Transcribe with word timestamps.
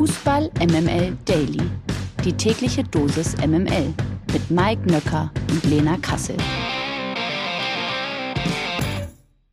Fußball 0.00 0.50
MML 0.60 1.14
Daily. 1.26 1.60
Die 2.24 2.32
tägliche 2.32 2.82
Dosis 2.82 3.36
MML 3.36 3.92
mit 4.32 4.50
Mike 4.50 4.90
Nöcker 4.90 5.30
und 5.50 5.62
Lena 5.64 5.98
Kassel. 5.98 6.38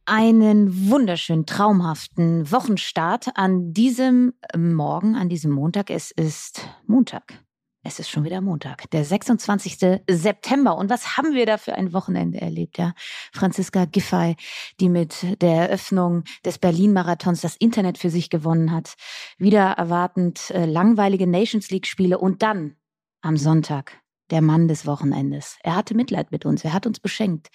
Einen 0.05 0.89
wunderschönen, 0.89 1.46
traumhaften 1.46 2.49
Wochenstart 2.49 3.28
an 3.36 3.73
diesem 3.73 4.36
Morgen, 4.55 5.15
an 5.18 5.28
diesem 5.28 5.52
Montag. 5.52 5.89
Es 5.89 6.11
ist 6.11 6.61
Montag. 6.86 7.43
Es 7.88 7.99
ist 7.99 8.09
schon 8.09 8.25
wieder 8.25 8.41
Montag, 8.41 8.91
der 8.91 9.05
26. 9.05 10.01
September. 10.09 10.77
Und 10.77 10.89
was 10.89 11.15
haben 11.15 11.33
wir 11.33 11.45
da 11.45 11.57
für 11.57 11.73
ein 11.73 11.93
Wochenende 11.93 12.41
erlebt, 12.41 12.77
ja? 12.77 12.93
Franziska 13.31 13.86
Giffey, 13.86 14.36
die 14.81 14.89
mit 14.89 15.41
der 15.41 15.69
Eröffnung 15.69 16.25
des 16.43 16.57
Berlin-Marathons 16.57 17.39
das 17.39 17.55
Internet 17.55 17.97
für 17.97 18.09
sich 18.09 18.29
gewonnen 18.29 18.73
hat. 18.73 18.95
Wieder 19.37 19.71
erwartend 19.71 20.50
äh, 20.50 20.65
langweilige 20.65 21.27
Nations 21.27 21.69
League-Spiele 21.71 22.18
und 22.18 22.43
dann 22.43 22.75
am 23.21 23.37
Sonntag 23.37 24.01
der 24.31 24.42
Mann 24.42 24.67
des 24.67 24.86
Wochenendes. 24.86 25.57
Er 25.64 25.78
hatte 25.78 25.95
Mitleid 25.95 26.29
mit 26.29 26.45
uns, 26.45 26.65
er 26.65 26.73
hat 26.73 26.87
uns 26.87 27.00
beschenkt. 27.00 27.47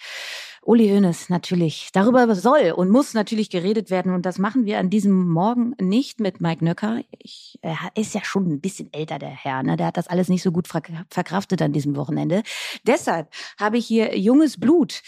Uli 0.65 0.87
Hoeneß, 0.89 1.29
natürlich. 1.29 1.89
Darüber 1.91 2.33
soll 2.35 2.71
und 2.71 2.89
muss 2.89 3.13
natürlich 3.13 3.49
geredet 3.49 3.89
werden. 3.89 4.13
Und 4.13 4.25
das 4.25 4.39
machen 4.39 4.65
wir 4.65 4.79
an 4.79 4.89
diesem 4.89 5.27
Morgen 5.27 5.75
nicht 5.79 6.21
mit 6.21 6.39
Mike 6.39 6.63
Nöcker. 6.63 7.01
Ich, 7.19 7.59
er 7.61 7.77
ist 7.95 8.15
ja 8.15 8.23
schon 8.23 8.47
ein 8.47 8.61
bisschen 8.61 8.91
älter, 8.93 9.19
der 9.19 9.29
Herr. 9.29 9.61
Ne? 9.63 9.75
Der 9.75 9.87
hat 9.87 9.97
das 9.97 10.07
alles 10.07 10.29
nicht 10.29 10.41
so 10.41 10.51
gut 10.51 10.67
verkraftet 10.67 11.61
an 11.61 11.73
diesem 11.73 11.95
Wochenende. 11.97 12.43
Deshalb 12.87 13.27
habe 13.59 13.77
ich 13.77 13.85
hier 13.85 14.17
junges 14.17 14.57
Blut 14.57 15.01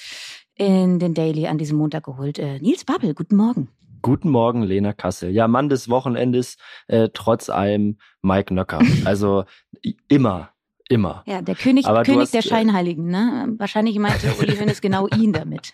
in 0.55 0.99
den 0.99 1.13
Daily 1.13 1.47
an 1.47 1.57
diesem 1.57 1.77
Montag 1.77 2.03
geholt. 2.03 2.37
Äh, 2.37 2.59
Nils 2.59 2.83
Babbel, 2.83 3.13
guten 3.13 3.37
Morgen. 3.37 3.69
Guten 4.01 4.29
Morgen, 4.29 4.61
Lena 4.61 4.93
Kassel. 4.93 5.31
Ja, 5.31 5.47
Mann 5.47 5.69
des 5.69 5.89
Wochenendes, 5.89 6.57
äh, 6.87 7.09
trotz 7.13 7.49
allem 7.49 7.97
Mike 8.21 8.53
Nöcker. 8.53 8.79
Also 9.05 9.45
immer 10.07 10.49
Immer. 10.87 11.23
Ja, 11.25 11.41
der 11.41 11.55
König, 11.55 11.85
Aber 11.85 12.03
König 12.03 12.21
hast, 12.21 12.33
der 12.33 12.45
äh, 12.45 12.47
Scheinheiligen, 12.47 13.07
ne? 13.07 13.53
Wahrscheinlich 13.57 13.97
meinte 13.97 14.33
Uli 14.39 14.55
Hoeneß 14.55 14.81
genau 14.81 15.07
ihn 15.07 15.33
damit. 15.33 15.73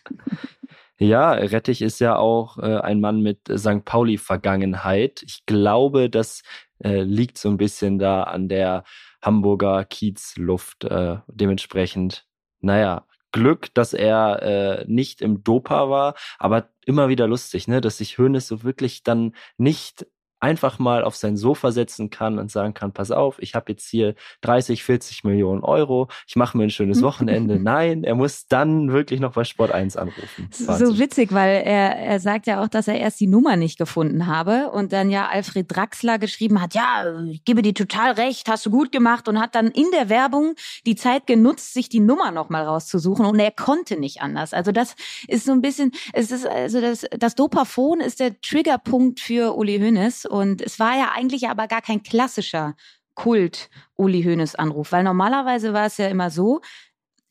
Ja, 0.98 1.32
Rettich 1.32 1.82
ist 1.82 2.00
ja 2.00 2.16
auch 2.16 2.58
äh, 2.60 2.78
ein 2.78 3.02
Mann 3.02 3.22
mit 3.22 3.40
St. 3.54 3.84
Pauli-Vergangenheit. 3.84 5.24
Ich 5.24 5.46
glaube, 5.46 6.10
das 6.10 6.44
äh, 6.84 7.02
liegt 7.02 7.38
so 7.38 7.50
ein 7.50 7.58
bisschen 7.58 7.98
da 8.00 8.24
an 8.24 8.48
der 8.48 8.84
Hamburger 9.22 9.84
Kiezluft. 9.84 10.84
Äh, 10.84 11.18
dementsprechend, 11.28 12.28
naja, 12.60 13.06
Glück, 13.32 13.74
dass 13.74 13.94
er 13.94 14.42
äh, 14.42 14.86
nicht 14.88 15.22
im 15.22 15.44
Dopa 15.44 15.90
war, 15.90 16.16
aber 16.38 16.70
immer 16.86 17.10
wieder 17.10 17.28
lustig, 17.28 17.68
ne, 17.68 17.82
dass 17.82 17.98
sich 17.98 18.18
Hoeneß 18.18 18.48
so 18.48 18.64
wirklich 18.64 19.04
dann 19.04 19.34
nicht 19.58 20.06
einfach 20.42 20.80
mal 20.80 21.04
auf 21.04 21.16
sein 21.16 21.38
Sofa 21.38 21.72
setzen 21.72 22.10
kann 22.10 22.40
und 22.40 22.52
sagen 22.52 22.74
kann, 22.74 22.92
pass 22.92 23.12
auf, 23.12 23.38
ich 23.40 23.54
habe 23.56 23.72
jetzt 23.72 23.88
hier 23.88 24.16
30, 24.42 24.84
40 24.84 25.24
Millionen 25.24 25.64
Euro, 25.64 26.08
ich 26.28 26.36
mache 26.36 26.58
mir 26.58 26.64
ein 26.64 26.70
schönes 26.72 27.02
Wochenende. 27.04 27.60
Nein, 27.60 28.04
er 28.04 28.16
muss 28.16 28.48
dann 28.48 28.92
wirklich 28.92 29.20
noch 29.20 29.34
bei 29.34 29.44
Sport 29.44 29.72
1 29.72 29.98
anrufen. 29.98 30.50
Wahnsinn. 30.66 30.88
So 30.88 31.00
witzig, 31.00 31.32
weil 31.32 31.62
er, 31.64 31.96
er 31.96 32.20
sagt 32.20 32.48
ja 32.48 32.64
auch, 32.64 32.68
dass 32.68 32.88
er 32.88 33.00
erst 33.00 33.20
die 33.20 33.28
Nummer 33.28 33.56
nicht 33.56 33.78
gefunden 33.78 34.26
habe 34.28 34.72
und 34.72 34.92
dann 34.92 35.10
ja 35.12 35.28
Alfred 35.28 35.74
Draxler 35.74 36.18
geschrieben 36.18 36.60
hat, 36.60 36.74
ja, 36.74 37.22
ich 37.30 37.46
gebe 37.46 37.62
dir 37.62 37.74
total 37.74 38.14
recht, 38.14 38.50
hast 38.50 38.66
du 38.66 38.72
gut 38.72 38.92
gemacht 38.92 39.28
und 39.28 39.40
hat 39.40 39.54
dann 39.54 39.68
in 39.68 39.86
der 39.94 40.10
Werbung 40.10 40.56
die 40.88 40.96
Zeit 40.96 41.28
genutzt, 41.28 41.74
sich 41.74 41.88
die 41.88 42.00
Nummer 42.00 42.32
nochmal 42.32 42.66
rauszusuchen 42.66 43.26
und 43.26 43.40
er 43.40 43.52
konnte 43.52 44.00
nicht 44.00 44.22
anders. 44.22 44.54
Also 44.54 44.72
das 44.72 44.96
ist 45.28 45.46
so 45.46 45.52
ein 45.52 45.62
bisschen, 45.62 45.92
es 46.14 46.32
ist 46.32 46.48
also 46.48 46.82
das, 46.82 47.06
das 47.18 47.36
Dopaphon 47.36 48.00
ist 48.00 48.20
der 48.20 48.42
Triggerpunkt 48.42 49.20
für 49.20 49.56
Uli 49.56 49.80
Hoeneß 49.80 50.31
und 50.32 50.62
es 50.62 50.80
war 50.80 50.98
ja 50.98 51.12
eigentlich 51.16 51.48
aber 51.50 51.68
gar 51.68 51.82
kein 51.82 52.04
klassischer 52.04 52.76
Kult 53.14 53.70
Uli 53.96 54.24
Hoeneß 54.24 54.56
Anruf, 54.56 54.92
weil 54.92 55.04
normalerweise 55.04 55.74
war 55.74 55.86
es 55.86 55.98
ja 55.98 56.08
immer 56.08 56.30
so, 56.30 56.62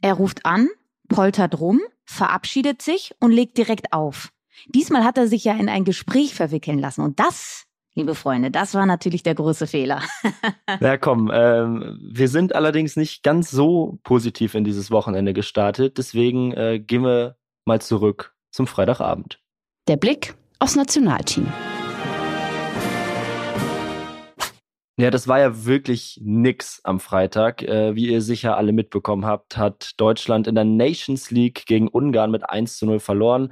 er 0.01 0.15
ruft 0.15 0.47
an, 0.47 0.69
poltert 1.09 1.59
rum, 1.59 1.81
verabschiedet 2.05 2.83
sich 2.83 3.15
und 3.19 3.33
legt 3.33 3.59
direkt 3.59 3.93
auf. 3.93 4.31
Diesmal 4.67 5.05
hat 5.05 5.19
er 5.19 5.27
sich 5.27 5.45
ja 5.45 5.55
in 5.55 5.69
ein 5.69 5.85
Gespräch 5.85 6.35
verwickeln 6.35 6.79
lassen 6.79 7.03
und 7.03 7.19
das 7.19 7.67
liebe 7.95 8.15
Freunde. 8.15 8.51
Das 8.51 8.75
war 8.75 8.87
natürlich 8.87 9.23
der 9.23 9.35
große 9.35 9.67
Fehler. 9.67 10.03
ja, 10.81 10.97
komm, 10.97 11.31
ähm, 11.33 11.99
wir 12.03 12.29
sind 12.29 12.55
allerdings 12.55 12.97
nicht 12.97 13.23
ganz 13.23 13.51
so 13.51 13.99
positiv 14.05 14.55
in 14.55 14.65
dieses 14.65 14.91
Wochenende 14.91 15.33
gestartet. 15.33 15.99
Deswegen 15.99 16.53
äh, 16.53 16.79
gehen 16.79 17.03
wir 17.03 17.37
mal 17.65 17.81
zurück 17.81 18.35
zum 18.51 18.67
Freitagabend. 18.67 19.41
Der 19.89 19.97
Blick 19.97 20.35
aufs 20.59 20.77
Nationalteam. 20.77 21.47
Ja, 25.01 25.11
das 25.11 25.27
war 25.27 25.41
ja 25.41 25.65
wirklich 25.65 26.21
nix 26.23 26.83
am 26.85 27.01
Freitag. 27.01 27.63
Äh, 27.63 27.95
wie 27.97 28.11
ihr 28.11 28.21
sicher 28.21 28.59
alle 28.59 28.73
mitbekommen 28.73 29.25
habt, 29.25 29.57
hat 29.57 29.93
Deutschland 29.97 30.47
in 30.47 30.55
der 30.55 30.65
Nations 30.65 31.31
League 31.31 31.65
gegen 31.65 31.89
Ungarn 31.89 32.31
mit 32.31 32.47
1 32.47 32.77
zu 32.77 32.85
0 32.85 33.01
verloren. 33.01 33.51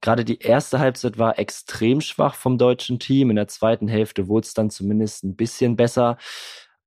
Gerade 0.00 0.24
die 0.24 0.38
erste 0.38 0.78
Halbzeit 0.78 1.18
war 1.18 1.38
extrem 1.38 2.00
schwach 2.00 2.34
vom 2.36 2.56
deutschen 2.56 2.98
Team. 2.98 3.28
In 3.28 3.36
der 3.36 3.48
zweiten 3.48 3.86
Hälfte 3.86 4.28
wurde 4.28 4.46
es 4.46 4.54
dann 4.54 4.70
zumindest 4.70 5.24
ein 5.24 5.36
bisschen 5.36 5.76
besser. 5.76 6.16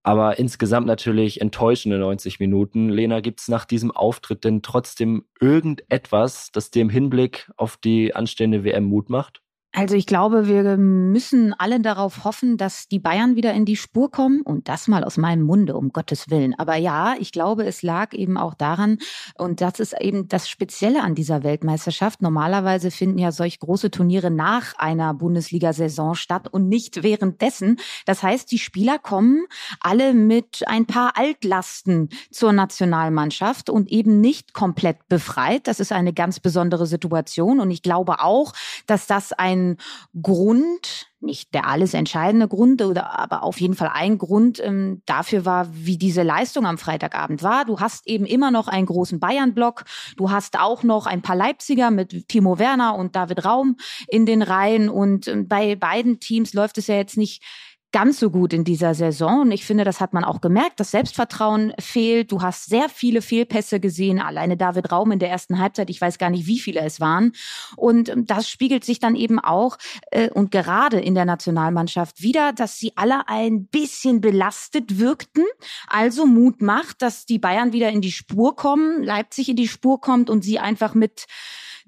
Aber 0.01 0.39
insgesamt 0.39 0.87
natürlich 0.87 1.39
enttäuschende 1.39 1.99
90 1.99 2.39
Minuten. 2.39 2.89
Lena, 2.89 3.19
gibt's 3.19 3.49
nach 3.49 3.65
diesem 3.65 3.91
Auftritt 3.91 4.43
denn 4.45 4.63
trotzdem 4.63 5.25
irgendetwas, 5.39 6.49
das 6.51 6.71
dir 6.71 6.81
im 6.81 6.89
Hinblick 6.89 7.51
auf 7.55 7.77
die 7.77 8.15
anstehende 8.15 8.63
WM 8.63 8.85
Mut 8.85 9.11
macht? 9.11 9.43
Also 9.73 9.95
ich 9.95 10.05
glaube, 10.05 10.49
wir 10.49 10.75
müssen 10.75 11.53
alle 11.57 11.79
darauf 11.79 12.25
hoffen, 12.25 12.57
dass 12.57 12.89
die 12.89 12.99
Bayern 12.99 13.37
wieder 13.37 13.53
in 13.53 13.63
die 13.63 13.77
Spur 13.77 14.11
kommen 14.11 14.41
und 14.41 14.67
das 14.67 14.89
mal 14.89 15.05
aus 15.05 15.15
meinem 15.15 15.43
Munde, 15.43 15.77
um 15.77 15.93
Gottes 15.93 16.29
Willen. 16.29 16.53
Aber 16.59 16.75
ja, 16.75 17.15
ich 17.17 17.31
glaube, 17.31 17.63
es 17.63 17.81
lag 17.81 18.13
eben 18.13 18.37
auch 18.37 18.53
daran, 18.53 18.97
und 19.37 19.61
das 19.61 19.79
ist 19.79 19.95
eben 20.01 20.27
das 20.27 20.49
Spezielle 20.49 21.01
an 21.01 21.15
dieser 21.15 21.43
Weltmeisterschaft. 21.43 22.21
Normalerweise 22.21 22.91
finden 22.91 23.17
ja 23.17 23.31
solch 23.31 23.59
große 23.59 23.91
Turniere 23.91 24.29
nach 24.29 24.75
einer 24.77 25.13
Bundesliga-Saison 25.13 26.15
statt 26.15 26.49
und 26.49 26.67
nicht 26.67 27.01
währenddessen. 27.01 27.77
Das 28.05 28.23
heißt, 28.23 28.51
die 28.51 28.59
Spieler 28.59 28.99
kommen 28.99 29.45
alle 29.79 30.13
mit 30.13 30.63
ein 30.67 30.85
paar 30.85 31.13
Altlasten 31.15 32.09
zur 32.29 32.51
Nationalmannschaft 32.51 33.69
und 33.69 33.89
eben 33.89 34.19
nicht 34.19 34.53
komplett 34.53 35.07
befreit. 35.07 35.67
Das 35.67 35.79
ist 35.79 35.93
eine 35.93 36.11
ganz 36.11 36.41
besondere 36.41 36.87
Situation 36.87 37.61
und 37.61 37.71
ich 37.71 37.83
glaube 37.83 38.19
auch, 38.19 38.51
dass 38.85 39.07
das 39.07 39.31
ein 39.31 39.60
ein 39.61 39.77
Grund, 40.21 41.07
nicht 41.19 41.53
der 41.53 41.67
alles 41.67 41.93
entscheidende 41.93 42.47
Grund, 42.47 42.81
oder 42.81 43.19
aber 43.19 43.43
auf 43.43 43.61
jeden 43.61 43.75
Fall 43.75 43.91
ein 43.93 44.17
Grund 44.17 44.59
ähm, 44.59 45.01
dafür 45.05 45.45
war, 45.45 45.67
wie 45.71 45.97
diese 45.97 46.23
Leistung 46.23 46.65
am 46.65 46.77
Freitagabend 46.77 47.43
war. 47.43 47.65
Du 47.65 47.79
hast 47.79 48.07
eben 48.07 48.25
immer 48.25 48.51
noch 48.51 48.67
einen 48.67 48.87
großen 48.87 49.19
Bayern-Block. 49.19 49.83
Du 50.17 50.31
hast 50.31 50.59
auch 50.59 50.83
noch 50.83 51.05
ein 51.05 51.21
paar 51.21 51.35
Leipziger 51.35 51.91
mit 51.91 52.27
Timo 52.27 52.59
Werner 52.59 52.95
und 52.95 53.15
David 53.15 53.45
Raum 53.45 53.77
in 54.07 54.25
den 54.25 54.41
Reihen. 54.41 54.89
Und 54.89 55.27
ähm, 55.27 55.47
bei 55.47 55.75
beiden 55.75 56.19
Teams 56.19 56.53
läuft 56.53 56.77
es 56.77 56.87
ja 56.87 56.95
jetzt 56.95 57.17
nicht 57.17 57.43
ganz 57.91 58.19
so 58.19 58.29
gut 58.29 58.53
in 58.53 58.63
dieser 58.63 58.93
Saison. 58.93 59.41
Und 59.41 59.51
ich 59.51 59.65
finde, 59.65 59.83
das 59.83 59.99
hat 59.99 60.13
man 60.13 60.23
auch 60.23 60.41
gemerkt. 60.41 60.79
Das 60.79 60.91
Selbstvertrauen 60.91 61.73
fehlt. 61.79 62.31
Du 62.31 62.41
hast 62.41 62.65
sehr 62.65 62.89
viele 62.89 63.21
Fehlpässe 63.21 63.79
gesehen. 63.79 64.19
Alleine 64.19 64.57
David 64.57 64.91
Raum 64.91 65.11
in 65.11 65.19
der 65.19 65.29
ersten 65.29 65.59
Halbzeit. 65.59 65.89
Ich 65.89 65.99
weiß 65.99 66.17
gar 66.17 66.29
nicht, 66.29 66.47
wie 66.47 66.59
viele 66.59 66.81
es 66.81 66.99
waren. 66.99 67.33
Und 67.75 68.09
ähm, 68.09 68.25
das 68.25 68.49
spiegelt 68.49 68.85
sich 68.85 68.99
dann 68.99 69.15
eben 69.15 69.39
auch 69.39 69.77
äh, 70.11 70.29
und 70.29 70.51
gerade 70.51 70.99
in 70.99 71.15
der 71.15 71.25
Nationalmannschaft 71.25 72.21
wieder, 72.21 72.53
dass 72.53 72.79
sie 72.79 72.93
alle 72.95 73.27
ein 73.27 73.65
bisschen 73.65 74.21
belastet 74.21 74.99
wirkten. 74.99 75.43
Also 75.87 76.25
Mut 76.25 76.61
macht, 76.61 77.01
dass 77.01 77.25
die 77.25 77.39
Bayern 77.39 77.73
wieder 77.73 77.89
in 77.89 78.01
die 78.01 78.11
Spur 78.11 78.55
kommen, 78.55 79.03
Leipzig 79.03 79.49
in 79.49 79.55
die 79.55 79.67
Spur 79.67 79.99
kommt 79.99 80.29
und 80.29 80.43
sie 80.43 80.59
einfach 80.59 80.93
mit 80.93 81.25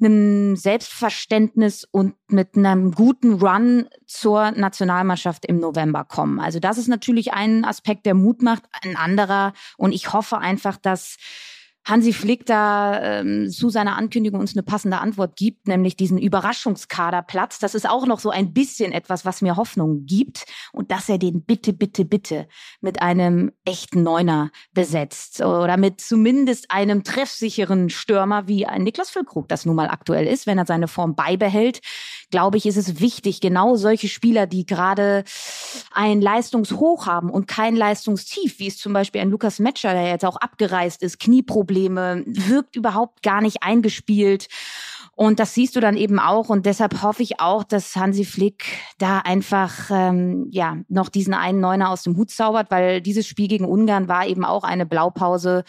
einem 0.04 0.56
Selbstverständnis 0.56 1.88
und 1.90 2.16
mit 2.28 2.56
einem 2.56 2.92
guten 2.92 3.34
Run 3.34 3.88
zur 4.06 4.52
Nationalmannschaft 4.52 5.46
im 5.46 5.60
November 5.60 6.04
kommen. 6.04 6.40
Also 6.40 6.60
das 6.60 6.78
ist 6.78 6.88
natürlich 6.88 7.34
ein 7.34 7.66
Aspekt, 7.66 8.06
der 8.06 8.14
Mut 8.14 8.42
macht, 8.42 8.64
ein 8.84 8.96
anderer. 8.96 9.54
Und 9.78 9.94
ich 9.94 10.14
hoffe 10.14 10.38
einfach, 10.38 10.78
dass 10.78 11.18
Hansi 11.86 12.14
Flick 12.14 12.46
da 12.46 13.20
ähm, 13.20 13.50
zu 13.50 13.70
seiner 13.70 13.98
Ankündigung 13.98 14.40
uns 14.40 14.56
eine 14.56 14.64
passende 14.64 15.00
Antwort 15.00 15.36
gibt, 15.36 15.68
nämlich 15.68 15.98
diesen 15.98 16.18
Überraschungskaderplatz. 16.18 17.60
Das 17.60 17.76
ist 17.76 17.90
auch 17.90 18.06
noch 18.06 18.20
so 18.20 18.30
ein 18.30 18.54
bisschen 18.54 18.94
etwas, 18.94 19.26
was 19.26 19.42
mir 19.42 19.58
Hoffnung 19.58 20.06
gibt 20.06 20.46
und 20.72 20.92
dass 20.92 21.10
er 21.10 21.18
den 21.18 21.44
bitte, 21.44 21.74
bitte, 21.74 22.06
bitte 22.06 22.48
mit 22.80 23.02
einem 23.02 23.52
echten 23.66 24.02
Neuner 24.02 24.50
besetzt 24.74 25.42
oder 25.42 25.76
mit 25.76 26.00
zumindest 26.00 26.72
einem 26.72 27.04
treffsicheren 27.04 27.90
Stürmer 27.90 28.48
wie 28.48 28.66
ein 28.66 28.84
Niklas 28.84 29.10
Füllkrug, 29.10 29.50
das 29.50 29.66
nun 29.66 29.76
mal 29.76 29.90
aktuell 29.90 30.26
ist, 30.26 30.48
wenn 30.48 30.58
er 30.58 30.66
seine 30.66 30.88
Form 30.88 31.16
beibehält. 31.16 31.82
Glaube 32.32 32.56
ich, 32.58 32.66
ist 32.66 32.78
es 32.78 33.02
wichtig, 33.02 33.42
genau 33.42 33.76
solche 33.76 34.08
Spieler, 34.08 34.48
die 34.48 34.66
gerade 34.66 35.26
ein 35.92 36.22
Leistungshoch 36.22 37.08
haben 37.08 37.30
und 37.30 37.48
kein 37.48 37.76
Leistungstief, 37.76 38.60
wie 38.60 38.68
es 38.68 38.78
zum 38.78 38.94
Beispiel 38.94 39.20
ein 39.20 39.30
Lukas 39.30 39.60
Metscher, 39.60 39.92
der 39.94 40.08
jetzt 40.08 40.24
auch 40.24 40.38
abgereist 40.38 41.04
ist, 41.04 41.20
Knieprobleme 41.20 41.73
Probleme, 41.74 42.24
wirkt 42.28 42.76
überhaupt 42.76 43.24
gar 43.24 43.42
nicht 43.42 43.64
eingespielt. 43.64 44.48
Und 45.16 45.40
das 45.40 45.54
siehst 45.54 45.76
du 45.76 45.80
dann 45.80 45.98
eben 45.98 46.20
auch. 46.20 46.50
Und 46.50 46.66
deshalb 46.66 47.02
hoffe 47.02 47.24
ich 47.24 47.40
auch, 47.40 47.64
dass 47.64 47.96
Hansi 47.96 48.26
Flick 48.26 48.66
da 48.98 49.20
einfach 49.20 49.90
ähm, 49.92 50.48
ja 50.52 50.78
noch 50.88 51.10
diesen 51.10 51.34
einen 51.34 51.60
Neuner 51.60 51.90
aus 51.90 52.04
dem 52.04 52.16
Hut 52.18 52.32
zaubert, 52.32 52.72
weil 52.72 53.02
dieses 53.02 53.28
Spiel 53.28 53.48
gegen 53.48 53.66
Ungarn 53.66 54.08
war 54.08 54.26
eben 54.28 54.46
auch 54.46 54.64
eine 54.64 54.86
Blaupause 54.86 55.64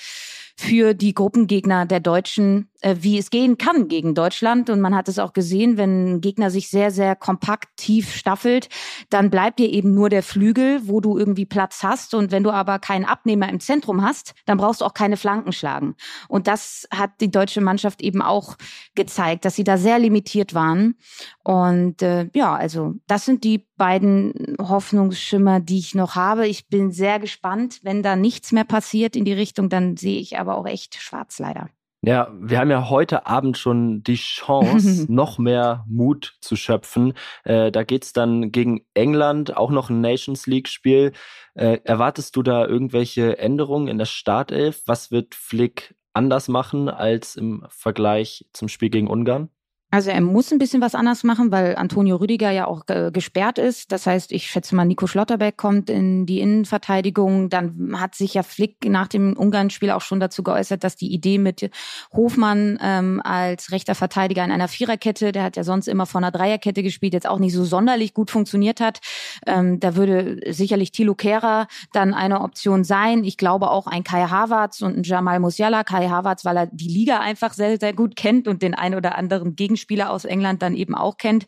für 0.56 0.94
die 0.94 1.14
Gruppengegner 1.14 1.84
der 1.84 2.00
Deutschen, 2.00 2.70
wie 2.84 3.18
es 3.18 3.30
gehen 3.30 3.56
kann 3.58 3.88
gegen 3.88 4.14
Deutschland. 4.14 4.68
Und 4.68 4.80
man 4.80 4.94
hat 4.94 5.08
es 5.08 5.18
auch 5.18 5.32
gesehen, 5.32 5.76
wenn 5.76 6.14
ein 6.14 6.20
Gegner 6.20 6.50
sich 6.50 6.68
sehr, 6.68 6.90
sehr 6.90 7.16
kompakt 7.16 7.68
tief 7.76 8.14
staffelt, 8.14 8.68
dann 9.10 9.30
bleibt 9.30 9.58
dir 9.58 9.70
eben 9.70 9.94
nur 9.94 10.10
der 10.10 10.22
Flügel, 10.22 10.86
wo 10.86 11.00
du 11.00 11.18
irgendwie 11.18 11.46
Platz 11.46 11.82
hast. 11.82 12.14
Und 12.14 12.30
wenn 12.30 12.42
du 12.42 12.50
aber 12.50 12.78
keinen 12.78 13.04
Abnehmer 13.04 13.48
im 13.48 13.60
Zentrum 13.60 14.02
hast, 14.02 14.34
dann 14.46 14.58
brauchst 14.58 14.80
du 14.80 14.84
auch 14.84 14.94
keine 14.94 15.16
Flanken 15.16 15.52
schlagen. 15.52 15.94
Und 16.28 16.46
das 16.46 16.86
hat 16.92 17.12
die 17.20 17.30
deutsche 17.30 17.60
Mannschaft 17.60 18.02
eben 18.02 18.20
auch 18.20 18.56
gezeigt, 18.94 19.44
dass 19.44 19.56
sie 19.56 19.64
da 19.64 19.78
sehr 19.78 19.98
limitiert 19.98 20.54
waren. 20.54 20.96
Und 21.42 22.02
äh, 22.02 22.28
ja, 22.34 22.54
also 22.54 22.94
das 23.06 23.24
sind 23.24 23.44
die 23.44 23.66
beiden 23.76 24.56
Hoffnungsschimmer, 24.60 25.60
die 25.60 25.78
ich 25.78 25.94
noch 25.94 26.14
habe. 26.14 26.46
Ich 26.46 26.68
bin 26.68 26.92
sehr 26.92 27.18
gespannt. 27.18 27.80
Wenn 27.82 28.02
da 28.02 28.16
nichts 28.16 28.52
mehr 28.52 28.64
passiert 28.64 29.16
in 29.16 29.24
die 29.24 29.32
Richtung, 29.32 29.68
dann 29.68 29.96
sehe 29.96 30.20
ich 30.20 30.38
aber 30.38 30.56
auch 30.56 30.66
echt 30.66 30.96
schwarz 30.96 31.38
leider. 31.38 31.68
Ja, 32.06 32.30
wir 32.38 32.58
haben 32.58 32.70
ja 32.70 32.90
heute 32.90 33.26
Abend 33.26 33.56
schon 33.56 34.02
die 34.02 34.16
Chance, 34.16 35.06
noch 35.12 35.38
mehr 35.38 35.84
Mut 35.88 36.36
zu 36.40 36.54
schöpfen. 36.54 37.14
Äh, 37.44 37.72
da 37.72 37.82
geht's 37.82 38.12
dann 38.12 38.52
gegen 38.52 38.84
England, 38.92 39.56
auch 39.56 39.70
noch 39.70 39.88
ein 39.88 40.02
Nations 40.02 40.46
League-Spiel. 40.46 41.12
Äh, 41.54 41.78
erwartest 41.84 42.36
du 42.36 42.42
da 42.42 42.66
irgendwelche 42.66 43.38
Änderungen 43.38 43.88
in 43.88 43.96
der 43.96 44.04
Startelf? 44.04 44.82
Was 44.86 45.10
wird 45.10 45.34
Flick 45.34 45.94
anders 46.12 46.48
machen 46.48 46.90
als 46.90 47.36
im 47.36 47.64
Vergleich 47.68 48.46
zum 48.52 48.68
Spiel 48.68 48.90
gegen 48.90 49.08
Ungarn? 49.08 49.48
Also 49.94 50.10
er 50.10 50.20
muss 50.20 50.50
ein 50.50 50.58
bisschen 50.58 50.82
was 50.82 50.96
anders 50.96 51.22
machen, 51.22 51.52
weil 51.52 51.76
Antonio 51.76 52.16
Rüdiger 52.16 52.50
ja 52.50 52.66
auch 52.66 52.82
äh, 52.88 53.12
gesperrt 53.12 53.60
ist. 53.60 53.92
Das 53.92 54.08
heißt, 54.08 54.32
ich 54.32 54.48
schätze 54.48 54.74
mal, 54.74 54.84
Nico 54.84 55.06
Schlotterbeck 55.06 55.56
kommt 55.56 55.88
in 55.88 56.26
die 56.26 56.40
Innenverteidigung. 56.40 57.48
Dann 57.48 58.00
hat 58.00 58.16
sich 58.16 58.34
ja 58.34 58.42
Flick 58.42 58.88
nach 58.88 59.06
dem 59.06 59.36
Ungarn-Spiel 59.36 59.92
auch 59.92 60.00
schon 60.00 60.18
dazu 60.18 60.42
geäußert, 60.42 60.82
dass 60.82 60.96
die 60.96 61.12
Idee 61.14 61.38
mit 61.38 61.70
Hofmann 62.12 62.76
ähm, 62.82 63.22
als 63.22 63.70
rechter 63.70 63.94
Verteidiger 63.94 64.44
in 64.44 64.50
einer 64.50 64.66
Viererkette, 64.66 65.30
der 65.30 65.44
hat 65.44 65.56
ja 65.56 65.62
sonst 65.62 65.86
immer 65.86 66.06
von 66.06 66.24
einer 66.24 66.32
Dreierkette 66.32 66.82
gespielt, 66.82 67.12
jetzt 67.12 67.28
auch 67.28 67.38
nicht 67.38 67.54
so 67.54 67.64
sonderlich 67.64 68.14
gut 68.14 68.32
funktioniert 68.32 68.80
hat. 68.80 68.98
Ähm, 69.46 69.78
da 69.78 69.94
würde 69.94 70.40
sicherlich 70.52 70.90
Thilo 70.90 71.14
Kehrer 71.14 71.68
dann 71.92 72.14
eine 72.14 72.40
Option 72.40 72.82
sein. 72.82 73.22
Ich 73.22 73.36
glaube 73.36 73.70
auch 73.70 73.86
ein 73.86 74.02
Kai 74.02 74.26
Havertz 74.26 74.82
und 74.82 74.96
ein 74.96 75.02
Jamal 75.04 75.38
Musiala. 75.38 75.84
Kai 75.84 76.08
Havertz, 76.08 76.44
weil 76.44 76.56
er 76.56 76.66
die 76.66 76.88
Liga 76.88 77.20
einfach 77.20 77.52
sehr, 77.52 77.78
sehr 77.78 77.92
gut 77.92 78.16
kennt 78.16 78.48
und 78.48 78.60
den 78.60 78.74
ein 78.74 78.96
oder 78.96 79.16
anderen 79.16 79.54
Gegenspieler 79.54 79.83
Spieler 79.84 80.10
aus 80.10 80.24
England 80.24 80.62
dann 80.62 80.74
eben 80.74 80.94
auch 80.94 81.18
kennt. 81.18 81.44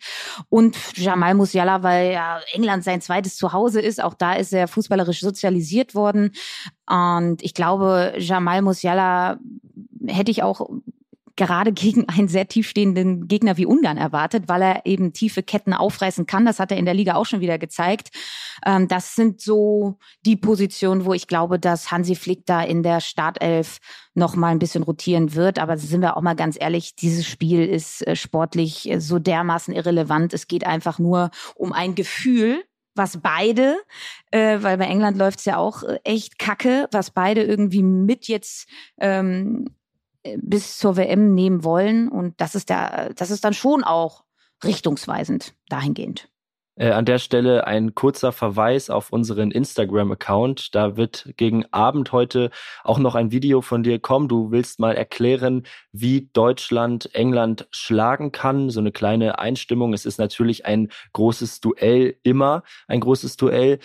Und 0.51 0.77
Jamal 0.95 1.33
Musiala, 1.33 1.83
weil 1.83 2.13
ja 2.13 2.41
England 2.53 2.85
sein 2.85 3.01
zweites 3.01 3.37
Zuhause 3.37 3.81
ist. 3.81 4.03
Auch 4.03 4.13
da 4.13 4.35
ist 4.35 4.53
er 4.53 4.69
fußballerisch 4.69 5.21
sozialisiert 5.21 5.95
worden. 5.95 6.33
Und 6.87 7.43
ich 7.43 7.55
glaube, 7.55 8.13
Jamal 8.19 8.61
Musiala 8.61 9.39
hätte 10.07 10.31
ich 10.31 10.43
auch 10.43 10.69
gerade 11.37 11.73
gegen 11.73 12.09
einen 12.09 12.29
sehr 12.29 12.49
tiefstehenden 12.49 13.29
Gegner 13.29 13.57
wie 13.57 13.67
Ungarn 13.67 13.99
erwartet, 13.99 14.45
weil 14.49 14.63
er 14.63 14.87
eben 14.87 15.13
tiefe 15.13 15.43
Ketten 15.43 15.75
aufreißen 15.75 16.27
kann. 16.27 16.47
Das 16.47 16.59
hat 16.59 16.73
er 16.73 16.79
in 16.79 16.87
der 16.87 16.95
Liga 16.95 17.15
auch 17.15 17.27
schon 17.27 17.41
wieder 17.41 17.59
gezeigt. 17.59 18.09
Ähm, 18.65 18.89
das 18.89 19.15
sind 19.15 19.41
so 19.41 19.99
die 20.25 20.37
Positionen, 20.37 21.05
wo 21.05 21.13
ich 21.13 21.27
glaube, 21.29 21.59
dass 21.59 21.91
Hansi 21.91 22.15
Flick 22.15 22.47
da 22.47 22.63
in 22.63 22.83
der 22.83 23.01
Startelf 23.01 23.79
noch 24.15 24.35
mal 24.35 24.49
ein 24.49 24.59
bisschen 24.59 24.83
rotieren 24.83 25.35
wird. 25.35 25.59
Aber 25.59 25.77
sind 25.77 26.01
wir 26.01 26.17
auch 26.17 26.23
mal 26.23 26.35
ganz 26.35 26.57
ehrlich, 26.59 26.97
dieses 26.97 27.27
Spiel 27.27 27.65
ist 27.65 28.07
äh, 28.07 28.17
sportlich 28.17 28.91
äh, 28.91 29.01
so 29.01 29.19
dermaßen 29.19 29.75
irrelevant. 29.75 30.33
Es 30.33 30.49
geht 30.49 30.67
einfach 30.67 30.99
nur 30.99 31.31
um 31.55 31.73
ein 31.73 31.95
Gefühl, 31.95 32.65
was 32.97 33.19
beide, 33.19 33.77
äh, 34.31 34.59
weil 34.63 34.79
bei 34.79 34.87
England 34.87 35.19
läuft's 35.19 35.45
ja 35.45 35.59
auch 35.59 35.83
äh, 35.83 35.99
echt 36.05 36.39
kacke, 36.39 36.89
was 36.93 37.11
beide 37.11 37.43
irgendwie 37.43 37.83
mit 37.83 38.27
jetzt 38.27 38.69
ähm, 38.99 39.67
bis 40.39 40.79
zur 40.79 40.97
WM 40.97 41.35
nehmen 41.35 41.65
wollen. 41.65 42.09
Und 42.09 42.41
das 42.41 42.55
ist 42.55 42.69
der, 42.69 43.13
das 43.15 43.31
ist 43.31 43.45
dann 43.45 43.55
schon 43.55 43.85
auch 43.85 44.25
richtungsweisend 44.65 45.55
dahingehend. 45.69 46.29
Äh, 46.79 46.91
an 46.91 47.07
der 47.07 47.19
Stelle 47.19 47.67
ein 47.67 47.95
kurzer 47.95 48.33
Verweis 48.33 48.91
auf 48.91 49.11
unseren 49.11 49.51
Instagram-Account. 49.51 50.75
Da 50.75 50.99
wird 50.99 51.33
gegen 51.39 51.65
Abend 51.73 52.13
heute 52.13 52.51
auch 52.85 52.99
noch 52.99 53.15
ein 53.15 53.33
Video 53.33 53.63
von 53.63 53.83
dir 53.83 53.99
kommen. 53.99 54.29
Du 54.29 54.51
willst 54.51 54.79
mal 54.79 54.95
erklären, 54.95 55.63
wie 55.93 56.29
Deutschland 56.35 57.15
England 57.15 57.67
schlagen 57.71 58.31
kann. 58.31 58.69
So 58.69 58.81
eine 58.81 58.93
kleine 58.93 59.39
Einstimmung. 59.39 59.95
Es 59.95 60.05
ist 60.05 60.19
natürlich 60.19 60.67
ein 60.67 60.89
großes 61.15 61.61
Duell, 61.61 62.19
immer 62.23 62.63
ein 62.89 63.01
großes 63.01 63.39
Duell. 63.39 63.79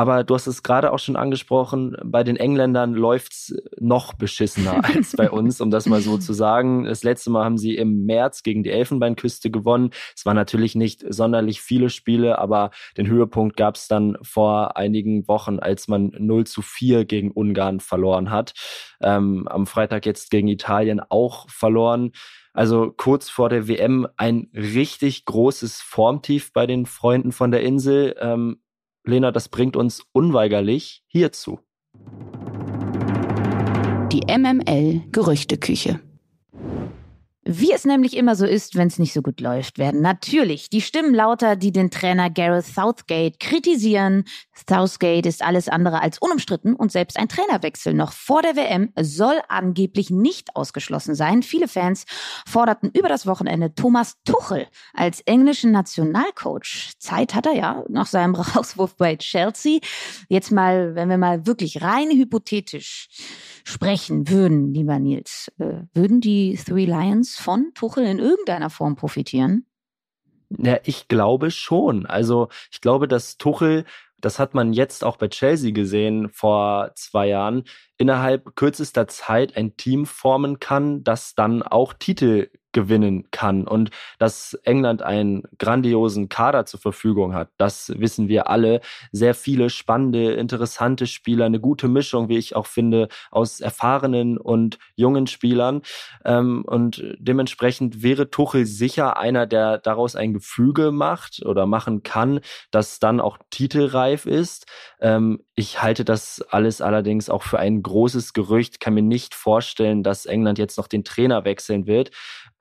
Aber 0.00 0.24
du 0.24 0.34
hast 0.34 0.46
es 0.46 0.62
gerade 0.62 0.94
auch 0.94 0.98
schon 0.98 1.16
angesprochen, 1.16 1.94
bei 2.02 2.24
den 2.24 2.36
Engländern 2.36 2.94
läuft's 2.94 3.54
noch 3.78 4.14
beschissener 4.14 4.82
als 4.82 5.14
bei 5.14 5.30
uns, 5.30 5.60
um 5.60 5.70
das 5.70 5.84
mal 5.84 6.00
so 6.00 6.16
zu 6.16 6.32
sagen. 6.32 6.84
Das 6.84 7.04
letzte 7.04 7.28
Mal 7.28 7.44
haben 7.44 7.58
sie 7.58 7.76
im 7.76 8.06
März 8.06 8.42
gegen 8.42 8.62
die 8.62 8.70
Elfenbeinküste 8.70 9.50
gewonnen. 9.50 9.90
Es 10.16 10.24
waren 10.24 10.36
natürlich 10.36 10.74
nicht 10.74 11.04
sonderlich 11.06 11.60
viele 11.60 11.90
Spiele, 11.90 12.38
aber 12.38 12.70
den 12.96 13.08
Höhepunkt 13.08 13.58
gab's 13.58 13.88
dann 13.88 14.16
vor 14.22 14.74
einigen 14.78 15.28
Wochen, 15.28 15.58
als 15.58 15.86
man 15.86 16.12
0 16.18 16.46
zu 16.46 16.62
4 16.62 17.04
gegen 17.04 17.30
Ungarn 17.30 17.78
verloren 17.78 18.30
hat. 18.30 18.54
Ähm, 19.02 19.46
am 19.48 19.66
Freitag 19.66 20.06
jetzt 20.06 20.30
gegen 20.30 20.48
Italien 20.48 21.02
auch 21.10 21.46
verloren. 21.50 22.12
Also 22.54 22.90
kurz 22.96 23.28
vor 23.28 23.50
der 23.50 23.68
WM 23.68 24.08
ein 24.16 24.48
richtig 24.54 25.26
großes 25.26 25.82
Formtief 25.82 26.54
bei 26.54 26.66
den 26.66 26.86
Freunden 26.86 27.32
von 27.32 27.50
der 27.50 27.60
Insel. 27.60 28.16
Ähm, 28.18 28.62
Lena, 29.04 29.32
das 29.32 29.48
bringt 29.48 29.76
uns 29.76 30.02
unweigerlich 30.12 31.02
hierzu. 31.06 31.60
Die 34.12 34.22
MML 34.26 35.02
Gerüchteküche. 35.12 36.00
Wie 37.52 37.72
es 37.72 37.84
nämlich 37.84 38.16
immer 38.16 38.36
so 38.36 38.46
ist, 38.46 38.76
wenn 38.76 38.86
es 38.86 39.00
nicht 39.00 39.12
so 39.12 39.22
gut 39.22 39.40
läuft, 39.40 39.76
werden 39.76 40.02
natürlich 40.02 40.70
die 40.70 40.80
Stimmen 40.80 41.12
lauter, 41.12 41.56
die 41.56 41.72
den 41.72 41.90
Trainer 41.90 42.30
Gareth 42.30 42.64
Southgate 42.64 43.40
kritisieren. 43.40 44.22
Southgate 44.68 45.26
ist 45.26 45.42
alles 45.42 45.68
andere 45.68 46.00
als 46.00 46.18
unumstritten 46.18 46.76
und 46.76 46.92
selbst 46.92 47.18
ein 47.18 47.28
Trainerwechsel 47.28 47.92
noch 47.92 48.12
vor 48.12 48.42
der 48.42 48.54
WM 48.54 48.92
soll 49.00 49.34
angeblich 49.48 50.10
nicht 50.10 50.54
ausgeschlossen 50.54 51.16
sein. 51.16 51.42
Viele 51.42 51.66
Fans 51.66 52.04
forderten 52.46 52.88
über 52.92 53.08
das 53.08 53.26
Wochenende 53.26 53.74
Thomas 53.74 54.18
Tuchel 54.24 54.68
als 54.94 55.20
englischen 55.22 55.72
Nationalcoach. 55.72 56.92
Zeit 57.00 57.34
hat 57.34 57.46
er 57.46 57.56
ja 57.56 57.84
nach 57.88 58.06
seinem 58.06 58.34
Rauswurf 58.36 58.96
bei 58.96 59.16
Chelsea. 59.16 59.80
Jetzt 60.28 60.52
mal, 60.52 60.94
wenn 60.94 61.08
wir 61.08 61.18
mal 61.18 61.46
wirklich 61.48 61.82
rein 61.82 62.12
hypothetisch 62.12 63.08
sprechen 63.64 64.28
würden, 64.28 64.72
lieber 64.72 64.98
Nils, 64.98 65.52
äh, 65.58 65.82
würden 65.94 66.20
die 66.20 66.56
Three 66.56 66.86
Lions 66.86 67.36
von 67.36 67.72
Tuchel 67.74 68.04
in 68.04 68.18
irgendeiner 68.18 68.70
Form 68.70 68.96
profitieren? 68.96 69.66
Ja, 70.58 70.78
ich 70.84 71.08
glaube 71.08 71.50
schon. 71.50 72.06
Also 72.06 72.48
ich 72.72 72.80
glaube, 72.80 73.06
dass 73.06 73.38
Tuchel, 73.38 73.84
das 74.18 74.38
hat 74.38 74.52
man 74.54 74.72
jetzt 74.72 75.04
auch 75.04 75.16
bei 75.16 75.28
Chelsea 75.28 75.70
gesehen 75.70 76.28
vor 76.28 76.92
zwei 76.96 77.28
Jahren, 77.28 77.64
innerhalb 77.98 78.56
kürzester 78.56 79.06
Zeit 79.06 79.56
ein 79.56 79.76
Team 79.76 80.06
formen 80.06 80.58
kann, 80.58 81.04
das 81.04 81.34
dann 81.34 81.62
auch 81.62 81.92
Titel 81.92 82.50
gewinnen 82.72 83.30
kann. 83.30 83.66
Und 83.66 83.90
dass 84.18 84.54
England 84.64 85.02
einen 85.02 85.42
grandiosen 85.58 86.28
Kader 86.28 86.66
zur 86.66 86.80
Verfügung 86.80 87.34
hat, 87.34 87.50
das 87.56 87.92
wissen 87.98 88.28
wir 88.28 88.48
alle. 88.48 88.80
Sehr 89.12 89.34
viele 89.34 89.70
spannende, 89.70 90.32
interessante 90.32 91.06
Spieler, 91.06 91.46
eine 91.46 91.60
gute 91.60 91.88
Mischung, 91.88 92.28
wie 92.28 92.38
ich 92.38 92.56
auch 92.56 92.66
finde, 92.66 93.08
aus 93.30 93.60
erfahrenen 93.60 94.38
und 94.38 94.78
jungen 94.94 95.26
Spielern. 95.26 95.82
Ähm, 96.24 96.64
und 96.66 97.02
dementsprechend 97.18 98.02
wäre 98.02 98.30
Tuchel 98.30 98.66
sicher 98.66 99.18
einer, 99.18 99.46
der 99.46 99.78
daraus 99.78 100.16
ein 100.16 100.32
Gefüge 100.32 100.92
macht 100.92 101.44
oder 101.44 101.66
machen 101.66 102.02
kann, 102.02 102.40
das 102.70 102.98
dann 102.98 103.20
auch 103.20 103.38
titelreif 103.50 104.26
ist. 104.26 104.66
Ähm, 105.00 105.40
ich 105.54 105.82
halte 105.82 106.04
das 106.04 106.40
alles 106.50 106.80
allerdings 106.80 107.28
auch 107.28 107.42
für 107.42 107.58
ein 107.58 107.82
großes 107.82 108.32
Gerücht, 108.32 108.80
kann 108.80 108.94
mir 108.94 109.02
nicht 109.02 109.34
vorstellen, 109.34 110.02
dass 110.02 110.26
England 110.26 110.58
jetzt 110.58 110.78
noch 110.78 110.88
den 110.88 111.04
Trainer 111.04 111.44
wechseln 111.44 111.86
wird. 111.86 112.10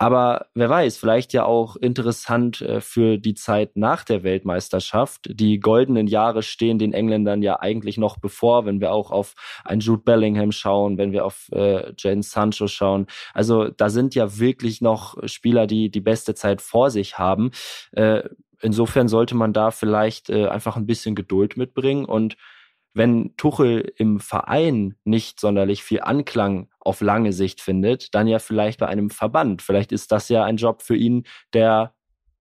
Aber 0.02 0.46
wer 0.56 0.70
weiß, 0.70 0.98
vielleicht 0.98 1.34
ja 1.34 1.44
auch 1.44 1.76
interessant 1.76 2.62
äh, 2.62 2.80
für 2.80 3.18
die 3.18 3.34
Zeit 3.34 3.76
nach 3.76 4.06
der 4.06 4.24
Weltmeisterschaft. 4.24 5.28
Die 5.30 5.60
goldenen 5.60 6.08
Jahre 6.08 6.42
stehen 6.42 6.80
den 6.80 6.94
Engländern 6.94 7.42
ja 7.42 7.60
eigentlich 7.60 7.98
noch 7.98 8.18
bevor, 8.18 8.66
wenn 8.66 8.80
wir 8.80 8.94
auch 8.94 9.12
auf 9.12 9.36
ein 9.66 9.82
Jude 9.82 10.04
Bellingham 10.04 10.54
schauen, 10.54 10.98
wenn 10.98 11.12
wir 11.12 11.26
auf 11.26 11.50
äh, 11.52 11.92
Jane 11.98 12.24
Sancho 12.24 12.68
schauen. 12.68 13.08
Also 13.34 13.68
da 13.68 13.90
sind 13.90 14.16
ja 14.16 14.40
wirklich 14.40 14.80
noch 14.80 15.18
Spieler, 15.28 15.68
die 15.68 15.92
die 15.92 16.00
beste 16.00 16.34
Zeit 16.34 16.62
vor 16.62 16.92
sich 16.92 17.20
haben. 17.20 17.52
Äh, 17.92 18.24
insofern 18.62 19.10
sollte 19.10 19.36
man 19.36 19.52
da 19.52 19.70
vielleicht 19.70 20.30
äh, 20.30 20.48
einfach 20.48 20.78
ein 20.78 20.86
bisschen 20.86 21.14
Geduld 21.14 21.58
mitbringen 21.58 22.06
und 22.06 22.38
wenn 22.94 23.36
Tuchel 23.38 23.94
im 23.98 24.20
Verein 24.20 24.96
nicht 25.04 25.40
sonderlich 25.40 25.84
viel 25.84 26.02
Anklang 26.02 26.70
auf 26.80 27.02
lange 27.02 27.34
Sicht 27.34 27.62
findet, 27.62 28.14
dann 28.16 28.28
ja 28.28 28.40
vielleicht 28.40 28.80
bei 28.80 28.88
einem 28.88 29.10
Verband. 29.10 29.62
Vielleicht 29.62 29.92
ist 29.92 30.12
das 30.12 30.30
ja 30.30 30.44
ein 30.44 30.58
Job 30.58 30.82
für 30.82 30.96
ihn, 30.96 31.26
der 31.54 31.94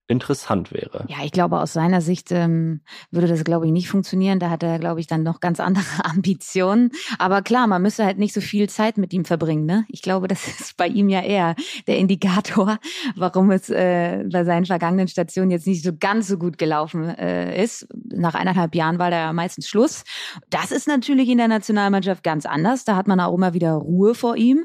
interessant 0.08 0.72
wäre. 0.72 1.04
Ja, 1.08 1.18
ich 1.22 1.32
glaube, 1.32 1.60
aus 1.60 1.74
seiner 1.74 2.00
Sicht 2.00 2.32
ähm, 2.32 2.80
würde 3.10 3.28
das, 3.28 3.44
glaube 3.44 3.66
ich, 3.66 3.72
nicht 3.72 3.88
funktionieren. 3.88 4.38
Da 4.38 4.48
hat 4.48 4.62
er, 4.62 4.78
glaube 4.78 5.00
ich, 5.00 5.06
dann 5.06 5.22
noch 5.22 5.40
ganz 5.40 5.60
andere 5.60 5.84
Ambitionen. 6.04 6.90
Aber 7.18 7.42
klar, 7.42 7.66
man 7.66 7.82
müsste 7.82 8.04
halt 8.04 8.18
nicht 8.18 8.32
so 8.32 8.40
viel 8.40 8.70
Zeit 8.70 8.96
mit 8.96 9.12
ihm 9.12 9.26
verbringen. 9.26 9.66
Ne? 9.66 9.84
Ich 9.88 10.00
glaube, 10.00 10.26
das 10.26 10.46
ist 10.60 10.76
bei 10.78 10.88
ihm 10.88 11.10
ja 11.10 11.20
eher 11.20 11.54
der 11.86 11.98
Indikator, 11.98 12.78
warum 13.16 13.50
es 13.50 13.68
äh, 13.68 14.24
bei 14.32 14.44
seinen 14.44 14.64
vergangenen 14.64 15.08
Stationen 15.08 15.50
jetzt 15.50 15.66
nicht 15.66 15.84
so 15.84 15.92
ganz 15.98 16.26
so 16.26 16.38
gut 16.38 16.56
gelaufen 16.56 17.04
äh, 17.04 17.62
ist. 17.62 17.86
Nach 18.10 18.34
eineinhalb 18.34 18.74
Jahren 18.74 18.98
war 18.98 19.10
da 19.10 19.18
ja 19.18 19.32
meistens 19.34 19.68
Schluss. 19.68 20.04
Das 20.48 20.72
ist 20.72 20.88
natürlich 20.88 21.28
in 21.28 21.38
der 21.38 21.48
Nationalmannschaft 21.48 22.24
ganz 22.24 22.46
anders. 22.46 22.86
Da 22.86 22.96
hat 22.96 23.08
man 23.08 23.20
auch 23.20 23.34
immer 23.34 23.52
wieder 23.52 23.72
Ruhe 23.72 24.14
vor 24.14 24.36
ihm. 24.36 24.64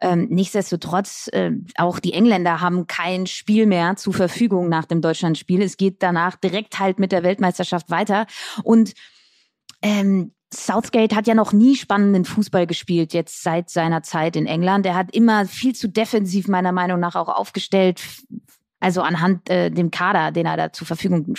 Ähm, 0.00 0.28
nichtsdestotrotz, 0.30 1.28
äh, 1.32 1.50
auch 1.76 1.98
die 1.98 2.12
Engländer 2.12 2.60
haben 2.60 2.86
kein 2.86 3.26
Spiel 3.26 3.66
mehr 3.66 3.96
zur 3.96 4.14
Verfügung 4.14 4.68
nach 4.68 4.83
nach 4.84 4.88
dem 4.88 5.00
Deutschlandspiel. 5.00 5.62
Es 5.62 5.76
geht 5.76 6.02
danach 6.02 6.36
direkt 6.36 6.78
halt 6.78 6.98
mit 6.98 7.10
der 7.10 7.22
Weltmeisterschaft 7.22 7.90
weiter. 7.90 8.26
Und 8.62 8.92
ähm, 9.82 10.32
Southgate 10.52 11.14
hat 11.16 11.26
ja 11.26 11.34
noch 11.34 11.52
nie 11.52 11.74
spannenden 11.74 12.24
Fußball 12.24 12.66
gespielt, 12.66 13.12
jetzt 13.14 13.42
seit 13.42 13.70
seiner 13.70 14.02
Zeit 14.02 14.36
in 14.36 14.46
England. 14.46 14.86
Er 14.86 14.94
hat 14.94 15.14
immer 15.14 15.46
viel 15.46 15.74
zu 15.74 15.88
defensiv 15.88 16.48
meiner 16.48 16.72
Meinung 16.72 17.00
nach 17.00 17.16
auch 17.16 17.28
aufgestellt. 17.28 18.02
Also 18.78 19.00
anhand 19.00 19.48
äh, 19.48 19.70
dem 19.70 19.90
Kader, 19.90 20.30
den 20.30 20.44
er 20.44 20.58
da 20.58 20.70
zur 20.70 20.86
Verfügung 20.86 21.34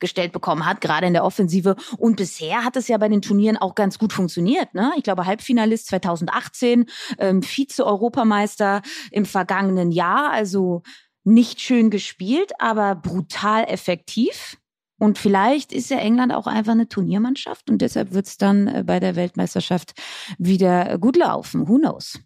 gestellt 0.00 0.32
bekommen 0.32 0.66
hat, 0.66 0.80
gerade 0.80 1.06
in 1.06 1.12
der 1.12 1.24
Offensive. 1.24 1.76
Und 1.98 2.16
bisher 2.16 2.64
hat 2.64 2.74
es 2.76 2.88
ja 2.88 2.98
bei 2.98 3.08
den 3.08 3.22
Turnieren 3.22 3.56
auch 3.56 3.76
ganz 3.76 3.96
gut 3.96 4.12
funktioniert. 4.12 4.74
Ne? 4.74 4.92
Ich 4.96 5.04
glaube, 5.04 5.24
Halbfinalist 5.24 5.86
2018, 5.86 6.86
ähm, 7.18 7.42
Vize-Europameister 7.44 8.82
im 9.12 9.24
vergangenen 9.24 9.92
Jahr. 9.92 10.32
Also 10.32 10.82
nicht 11.24 11.60
schön 11.60 11.90
gespielt, 11.90 12.52
aber 12.58 12.94
brutal 12.94 13.64
effektiv. 13.64 14.56
Und 14.98 15.18
vielleicht 15.18 15.72
ist 15.72 15.90
ja 15.90 15.98
England 15.98 16.32
auch 16.32 16.46
einfach 16.46 16.72
eine 16.72 16.88
Turniermannschaft 16.88 17.68
und 17.68 17.82
deshalb 17.82 18.12
wird 18.12 18.26
es 18.26 18.36
dann 18.36 18.68
äh, 18.68 18.84
bei 18.86 19.00
der 19.00 19.16
Weltmeisterschaft 19.16 19.94
wieder 20.38 20.98
gut 20.98 21.16
laufen. 21.16 21.68
Who 21.68 21.78
knows? 21.78 22.20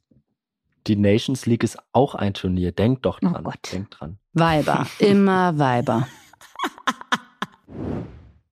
Die 0.87 0.97
Nations 0.97 1.47
League 1.47 1.65
ist 1.65 1.79
auch 1.93 2.15
ein 2.15 2.35
Turnier. 2.35 2.73
Denkt 2.73 3.05
doch 3.05 3.19
oh 3.23 3.27
dran. 3.27 3.37
Oh 3.39 3.43
Gott. 3.43 3.73
Denkt 3.73 3.97
dran. 3.99 4.19
Weiber, 4.33 4.87
immer 4.99 5.59
Weiber. 5.59 6.09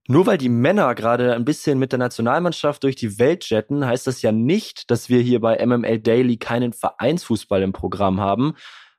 Nur 0.09 0.27
weil 0.27 0.39
die 0.39 0.49
Männer 0.49 0.95
gerade 0.95 1.35
ein 1.35 1.45
bisschen 1.45 1.79
mit 1.79 1.93
der 1.93 1.99
Nationalmannschaft 1.99 2.85
durch 2.85 2.95
die 2.95 3.19
Welt 3.19 3.49
jetten, 3.51 3.85
heißt 3.85 4.07
das 4.07 4.23
ja 4.23 4.31
nicht, 4.33 4.91
dass 4.91 5.09
wir 5.09 5.21
hier 5.21 5.41
bei 5.41 5.65
MML 5.65 5.99
Daily 5.99 6.37
keinen 6.37 6.73
Vereinsfußball 6.73 7.63
im 7.63 7.73
Programm 7.73 8.21
haben. 8.21 8.55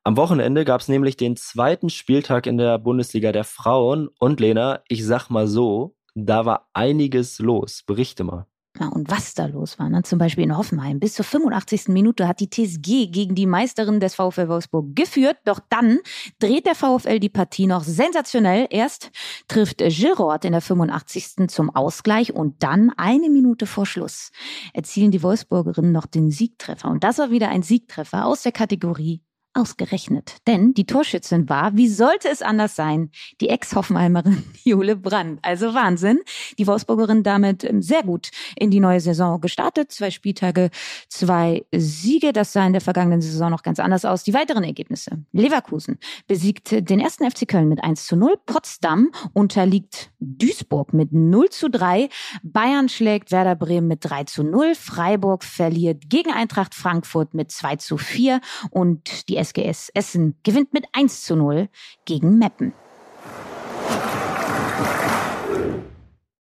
Am 0.07 0.15
Wochenende 0.15 0.63
gab 0.63 0.79
es 0.79 0.87
nämlich 0.87 1.17
den 1.17 1.35
zweiten 1.35 1.89
Spieltag 1.89 2.47
in 2.47 2.57
der 2.57 2.77
Bundesliga 2.77 3.33
der 3.33 3.43
Frauen. 3.43 4.07
Und 4.19 4.39
Lena, 4.39 4.79
ich 4.87 5.05
sag 5.05 5.29
mal 5.29 5.47
so, 5.49 5.97
da 6.15 6.45
war 6.45 6.69
einiges 6.71 7.39
los. 7.39 7.83
Berichte 7.85 8.23
mal. 8.23 8.45
Ja, 8.79 8.87
und 8.87 9.11
was 9.11 9.33
da 9.33 9.47
los 9.47 9.77
war, 9.79 9.89
ne? 9.89 10.03
zum 10.03 10.17
Beispiel 10.17 10.45
in 10.45 10.55
Hoffenheim. 10.55 11.01
Bis 11.01 11.15
zur 11.15 11.25
85. 11.25 11.89
Minute 11.89 12.25
hat 12.25 12.39
die 12.39 12.49
TSG 12.49 13.07
gegen 13.07 13.35
die 13.35 13.47
Meisterin 13.47 13.99
des 13.99 14.15
VfL 14.15 14.47
Wolfsburg 14.47 14.95
geführt. 14.95 15.39
Doch 15.43 15.59
dann 15.69 15.99
dreht 16.39 16.65
der 16.67 16.75
VfL 16.75 17.19
die 17.19 17.27
Partie 17.27 17.67
noch 17.67 17.83
sensationell. 17.83 18.67
Erst 18.69 19.11
trifft 19.49 19.79
Girard 19.79 20.45
in 20.45 20.53
der 20.53 20.61
85. 20.61 21.49
zum 21.49 21.69
Ausgleich 21.75 22.33
und 22.33 22.63
dann 22.63 22.93
eine 22.95 23.29
Minute 23.29 23.65
vor 23.65 23.85
Schluss 23.85 24.31
erzielen 24.73 25.11
die 25.11 25.21
Wolfsburgerinnen 25.21 25.91
noch 25.91 26.05
den 26.05 26.31
Siegtreffer. 26.31 26.89
Und 26.89 27.03
das 27.03 27.17
war 27.17 27.29
wieder 27.29 27.49
ein 27.49 27.61
Siegtreffer 27.61 28.25
aus 28.25 28.43
der 28.43 28.53
Kategorie 28.53 29.21
Ausgerechnet. 29.57 30.35
Denn 30.45 30.75
die 30.75 30.85
Torschützin 30.85 31.49
war, 31.49 31.75
wie 31.75 31.87
sollte 31.87 32.29
es 32.29 32.43
anders 32.43 32.75
sein, 32.75 33.09
die 33.41 33.49
Ex-Hoffenheimerin 33.49 34.43
Jule 34.63 34.95
Brandt. 34.95 35.39
Also 35.41 35.73
Wahnsinn. 35.73 36.19
Die 36.59 36.67
Wolfsburgerin 36.67 37.23
damit 37.23 37.63
ähm, 37.63 37.81
sehr 37.81 38.03
gut 38.03 38.29
in 38.55 38.69
die 38.69 38.79
neue 38.79 38.99
Saison 38.99 39.41
gestartet. 39.41 39.91
Zwei 39.91 40.11
Spieltage, 40.11 40.69
zwei 41.09 41.65
Siege. 41.73 42.33
Das 42.33 42.53
sah 42.53 42.67
in 42.67 42.73
der 42.73 42.81
vergangenen 42.81 43.21
Saison 43.21 43.49
noch 43.49 43.63
ganz 43.63 43.79
anders 43.79 44.05
aus. 44.05 44.23
Die 44.23 44.33
weiteren 44.35 44.63
Ergebnisse. 44.63 45.23
Leverkusen 45.31 45.97
besiegt 46.27 46.71
den 46.71 46.99
ersten 46.99 47.29
FC 47.29 47.47
Köln 47.47 47.67
mit 47.67 47.83
1 47.83 48.05
zu 48.05 48.15
0. 48.15 48.37
Potsdam 48.45 49.09
unterliegt 49.33 50.11
Duisburg 50.19 50.93
mit 50.93 51.13
0 51.13 51.49
zu 51.49 51.69
3. 51.69 52.09
Bayern 52.43 52.89
schlägt 52.89 53.31
Werder 53.31 53.55
Bremen 53.55 53.87
mit 53.87 54.05
3 54.05 54.25
zu 54.25 54.43
0. 54.43 54.75
Freiburg 54.75 55.43
verliert 55.43 56.09
gegen 56.09 56.31
Eintracht 56.31 56.75
Frankfurt 56.75 57.33
mit 57.33 57.51
2 57.51 57.77
zu 57.77 57.97
4. 57.97 58.39
Und 58.69 59.29
die 59.29 59.37
SGS 59.47 59.89
Essen 59.93 60.35
gewinnt 60.43 60.73
mit 60.73 60.85
1 60.93 61.23
zu 61.23 61.35
0 61.35 61.69
gegen 62.05 62.37
Meppen. 62.37 62.73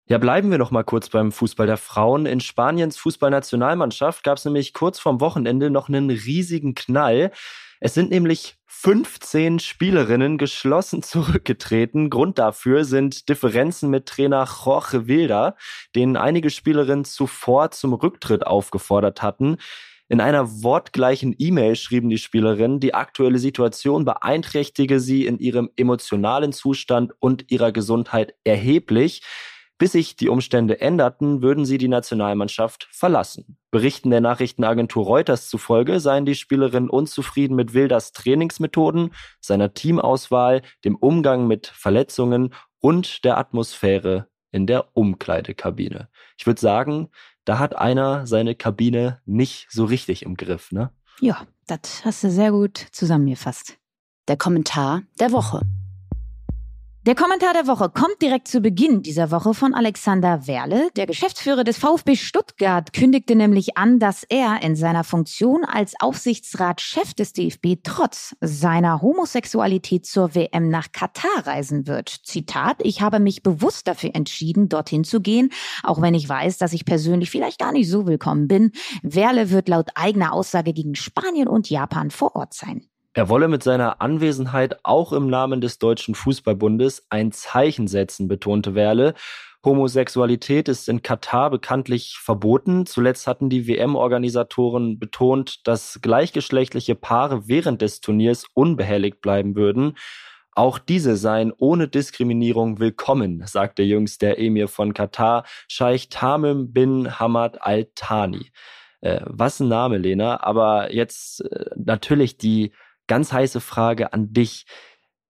Ja, 0.07 0.19
bleiben 0.19 0.50
wir 0.50 0.59
noch 0.59 0.73
mal 0.73 0.83
kurz 0.83 1.09
beim 1.09 1.30
Fußball 1.30 1.69
der 1.69 1.76
Frauen. 1.76 2.26
In 2.26 2.40
Spaniens 2.40 2.97
Fußballnationalmannschaft 2.97 4.25
gab 4.25 4.38
es 4.38 4.45
nämlich 4.45 4.73
kurz 4.73 4.99
vorm 4.99 5.21
Wochenende 5.21 5.71
noch 5.71 5.88
einen 5.88 6.11
riesigen 6.11 6.75
Knall. 6.75 7.30
Es 7.78 7.95
sind 7.95 8.11
nämlich 8.11 8.57
15 8.66 9.61
Spielerinnen 9.61 10.37
geschlossen 10.37 11.02
zurückgetreten. 11.02 12.11
Grund 12.11 12.38
dafür 12.38 12.85
sind 12.85 13.28
Differenzen 13.28 13.88
mit 13.88 14.07
Trainer 14.07 14.49
Jorge 14.64 15.07
Wilder, 15.07 15.54
den 15.95 16.16
einige 16.16 16.50
Spielerinnen 16.50 17.04
zuvor 17.04 17.71
zum 17.71 17.95
Rücktritt 17.95 18.47
aufgefordert 18.47 19.23
hatten. 19.23 19.59
In 20.11 20.21
einer 20.21 20.64
wortgleichen 20.64 21.37
E-Mail 21.38 21.76
schrieben 21.76 22.11
die 22.11 22.19
Spielerinnen, 22.19 22.81
die 22.81 22.95
aktuelle 22.95 23.38
Situation 23.38 24.05
beeinträchtige 24.05 24.99
sie 24.99 25.25
in 25.25 25.38
ihrem 25.38 25.71
emotionalen 25.76 26.52
Zustand 26.52 27.12
und 27.21 27.52
ihrer 27.52 27.71
Gesundheit 27.71 28.35
erheblich. 28.43 29.23
Bis 29.79 29.93
sich 29.93 30.17
die 30.17 30.29
Umstände 30.29 30.81
änderten, 30.81 31.43
würden 31.43 31.64
sie 31.64 31.79
die 31.79 31.87
Nationalmannschaft 31.87 32.88
verlassen. 32.90 33.57
Berichten 33.71 34.11
der 34.11 34.21
Nachrichtenagentur 34.21 35.05
Reuters 35.05 35.49
zufolge 35.49 36.00
seien 36.00 36.26
die 36.26 36.35
Spielerinnen 36.35 36.90
unzufrieden 36.90 37.55
mit 37.55 37.73
Wilders 37.73 38.11
Trainingsmethoden, 38.11 39.14
seiner 39.40 39.75
Teamauswahl, 39.75 40.62
dem 40.85 40.97
Umgang 40.97 41.47
mit 41.47 41.69
Verletzungen 41.69 42.52
und 42.81 43.25
der 43.25 43.38
Atmosphäre 43.38 44.26
in 44.52 44.67
der 44.67 44.97
Umkleidekabine. 44.97 46.09
Ich 46.37 46.47
würde 46.47 46.61
sagen, 46.61 47.11
da 47.45 47.59
hat 47.59 47.77
einer 47.77 48.27
seine 48.27 48.55
Kabine 48.55 49.21
nicht 49.27 49.67
so 49.71 49.85
richtig 49.85 50.23
im 50.23 50.37
Griff, 50.37 50.73
ne? 50.73 50.91
Ja, 51.21 51.47
das 51.67 52.05
hast 52.05 52.25
du 52.25 52.31
sehr 52.31 52.51
gut 52.51 52.87
zusammengefasst. 52.93 53.79
Der 54.29 54.37
Kommentar 54.37 55.03
der 55.19 55.33
Woche. 55.33 55.63
Der 57.07 57.14
Kommentar 57.14 57.54
der 57.54 57.66
Woche 57.66 57.88
kommt 57.88 58.21
direkt 58.21 58.47
zu 58.47 58.61
Beginn 58.61 59.00
dieser 59.00 59.30
Woche 59.30 59.54
von 59.54 59.73
Alexander 59.73 60.47
Werle. 60.47 60.90
Der 60.97 61.07
Geschäftsführer 61.07 61.64
des 61.64 61.78
VfB 61.78 62.14
Stuttgart 62.14 62.92
kündigte 62.92 63.35
nämlich 63.35 63.78
an, 63.78 63.99
dass 63.99 64.23
er 64.25 64.62
in 64.62 64.76
seiner 64.76 65.02
Funktion 65.02 65.64
als 65.64 65.95
Aufsichtsratschef 65.99 67.14
des 67.14 67.33
DFB 67.33 67.76
trotz 67.83 68.37
seiner 68.42 69.00
Homosexualität 69.00 70.04
zur 70.04 70.35
WM 70.35 70.69
nach 70.69 70.92
Katar 70.92 71.47
reisen 71.47 71.87
wird. 71.87 72.11
Zitat, 72.11 72.76
ich 72.83 73.00
habe 73.00 73.19
mich 73.19 73.42
bewusst 73.42 73.88
dafür 73.88 74.11
entschieden, 74.12 74.69
dorthin 74.69 75.02
zu 75.02 75.23
gehen, 75.23 75.52
auch 75.83 76.02
wenn 76.02 76.12
ich 76.12 76.28
weiß, 76.28 76.59
dass 76.59 76.75
ich 76.75 76.85
persönlich 76.85 77.30
vielleicht 77.30 77.59
gar 77.59 77.73
nicht 77.73 77.88
so 77.88 78.07
willkommen 78.07 78.47
bin. 78.47 78.73
Werle 79.02 79.49
wird 79.49 79.71
laut 79.71 79.88
eigener 79.95 80.35
Aussage 80.35 80.75
gegen 80.75 80.95
Spanien 80.95 81.49
und 81.49 81.71
Japan 81.71 82.11
vor 82.11 82.37
Ort 82.37 82.52
sein. 82.52 82.90
Er 83.21 83.29
wolle 83.29 83.49
mit 83.49 83.62
seiner 83.62 84.00
Anwesenheit 84.00 84.79
auch 84.83 85.12
im 85.12 85.29
Namen 85.29 85.61
des 85.61 85.79
Deutschen 85.79 86.15
Fußballbundes 86.15 87.05
ein 87.11 87.33
Zeichen 87.33 87.87
setzen, 87.87 88.29
betonte 88.29 88.75
Werle. 88.75 89.12
Homosexualität 89.62 90.71
ist 90.71 90.89
in 90.89 91.03
Katar 91.03 91.50
bekanntlich 91.50 92.17
verboten. 92.19 92.87
Zuletzt 92.87 93.27
hatten 93.27 93.50
die 93.50 93.69
WM-Organisatoren 93.69 94.99
betont, 94.99 95.69
dass 95.69 95.99
gleichgeschlechtliche 96.00 96.95
Paare 96.95 97.47
während 97.47 97.83
des 97.83 98.00
Turniers 98.00 98.47
unbehelligt 98.55 99.21
bleiben 99.21 99.55
würden. 99.55 99.99
Auch 100.55 100.79
diese 100.79 101.19
seien 101.19 101.53
ohne 101.55 101.89
Diskriminierung 101.89 102.81
willkommen, 102.81 103.43
sagte 103.45 103.83
jüngst 103.83 104.23
der 104.23 104.39
Emir 104.39 104.67
von 104.67 104.95
Katar, 104.95 105.45
Scheich 105.69 106.09
Tamim 106.09 106.73
bin 106.73 107.21
Hamad 107.21 107.61
Al-Thani. 107.61 108.50
Äh, 109.03 109.21
was 109.27 109.61
ein 109.61 109.69
Name, 109.69 109.99
Lena. 109.99 110.43
Aber 110.43 110.95
jetzt 110.95 111.43
äh, 111.45 111.67
natürlich 111.77 112.39
die 112.39 112.73
ganz 113.11 113.33
heiße 113.33 113.61
Frage 113.61 114.12
an 114.12 114.33
dich. 114.33 114.67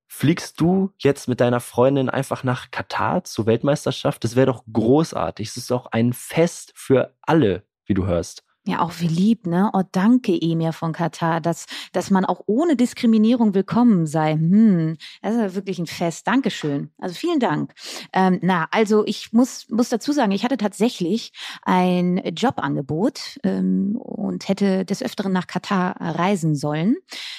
Fliegst 0.07 0.61
du 0.61 0.93
jetzt 0.99 1.29
mit 1.29 1.41
deiner 1.41 1.61
Freundin 1.61 2.11
einfach 2.11 2.45
nach 2.45 2.71
Katar 2.71 3.25
zur 3.25 3.47
Weltmeisterschaft? 3.47 4.23
Das 4.23 4.37
wäre 4.37 4.49
doch 4.49 4.65
großartig. 4.71 5.49
Es 5.49 5.57
ist 5.57 5.71
doch 5.71 5.87
ein 5.87 6.13
Fest 6.13 6.73
für 6.75 7.17
alle, 7.23 7.65
wie 7.87 7.95
du 7.95 8.05
hörst. 8.05 8.45
Ja, 8.67 8.81
auch 8.81 8.93
wie 8.99 9.07
lieb, 9.09 9.47
ne? 9.47 9.71
Oh, 9.73 9.81
danke, 9.91 10.37
Emir 10.39 10.75
von 10.75 10.93
Katar, 10.93 11.41
dass, 11.41 11.65
dass 11.93 12.11
man 12.11 12.27
auch 12.27 12.43
ohne 12.47 12.77
Diskriminierung 12.77 13.55
willkommen 13.55 14.07
sei. 14.07 14.35
Hm, 14.35 14.99
das 15.23 15.35
ist 15.35 15.55
wirklich 15.55 15.79
ein 15.79 15.87
Fest. 15.87 16.27
Dankeschön. 16.27 16.91
Also 16.99 17.15
vielen 17.15 17.41
Dank. 17.41 17.73
Ähm, 18.13 18.39
na, 18.43 18.69
also 18.71 19.07
ich 19.07 19.33
muss, 19.33 19.67
muss 19.71 19.89
dazu 19.89 20.13
sagen, 20.13 20.33
ich 20.33 20.45
hatte 20.45 20.59
tatsächlich 20.59 21.33
ein 21.63 22.19
Jobangebot 22.37 23.39
ähm, 23.45 23.97
und 23.97 24.47
hätte 24.47 24.85
des 24.85 25.03
Öfteren 25.03 25.33
nach 25.33 25.47
Katar 25.47 25.97
reisen 25.99 26.55
sollen. 26.55 26.97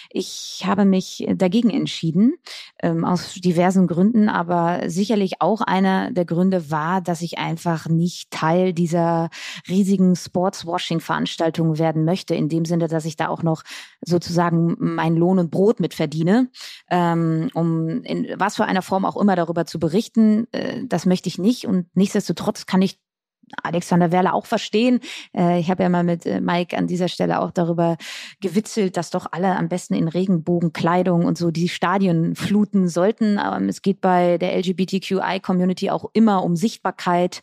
Ich 0.10 0.64
habe 0.66 0.86
mich 0.86 1.26
dagegen 1.36 1.70
entschieden, 1.70 2.34
ähm, 2.82 3.06
aus 3.06 3.36
diversen 3.36 3.86
Gründen, 3.86 4.28
aber 4.28 4.90
sicherlich 4.90 5.34
auch 5.40 5.62
einer 5.62 6.12
der 6.12 6.26
Gründe 6.26 6.72
war, 6.72 7.00
dass 7.00 7.22
ich 7.22 7.38
einfach 7.38 7.88
nicht 7.88 8.32
Teil 8.32 8.74
dieser 8.74 9.30
riesigen 9.70 10.16
Sportswashing 10.16 11.00
Veranstaltung 11.22 11.78
werden 11.78 12.04
möchte, 12.04 12.34
in 12.34 12.50
dem 12.50 12.66
Sinne, 12.66 12.88
dass 12.88 13.06
ich 13.06 13.16
da 13.16 13.28
auch 13.28 13.44
noch 13.44 13.64
sozusagen 14.02 14.76
mein 14.80 15.16
Lohn 15.16 15.38
und 15.38 15.52
Brot 15.52 15.80
mit 15.80 15.94
verdiene, 15.94 16.50
ähm, 16.90 17.50
um 17.54 18.04
in 18.04 18.28
was 18.38 18.56
für 18.56 18.66
einer 18.66 18.82
Form 18.82 19.06
auch 19.06 19.18
immer 19.18 19.36
darüber 19.36 19.66
zu 19.66 19.80
berichten. 19.80 20.48
Äh, 20.52 20.86
das 20.88 21.06
möchte 21.06 21.30
ich 21.30 21.38
nicht 21.38 21.68
und 21.68 21.86
nichtsdestotrotz 21.94 22.66
kann 22.66 22.82
ich 22.82 23.00
Alexander 23.64 24.12
Werle 24.12 24.34
auch 24.34 24.46
verstehen. 24.46 25.00
Äh, 25.36 25.60
ich 25.60 25.70
habe 25.70 25.84
ja 25.84 25.90
mal 25.90 26.04
mit 26.04 26.26
äh, 26.26 26.42
Mike 26.42 26.78
an 26.78 26.88
dieser 26.88 27.08
Stelle 27.08 27.42
auch 27.42 27.52
darüber 27.52 27.98
gewitzelt, 28.40 28.98
dass 28.98 29.10
doch 29.10 29.28
alle 29.32 29.56
am 29.56 29.70
besten 29.70 29.94
in 29.94 30.08
Regenbogenkleidung 30.08 31.26
und 31.26 31.38
so 31.38 31.52
die 31.52 31.70
Stadien 31.70 32.36
fluten 32.36 32.88
sollten. 32.88 33.38
Aber 33.38 33.64
es 33.66 33.82
geht 33.82 34.02
bei 34.02 34.38
der 34.38 34.58
LGBTQI-Community 34.58 35.90
auch 35.90 36.06
immer 36.14 36.44
um 36.44 36.56
Sichtbarkeit. 36.56 37.42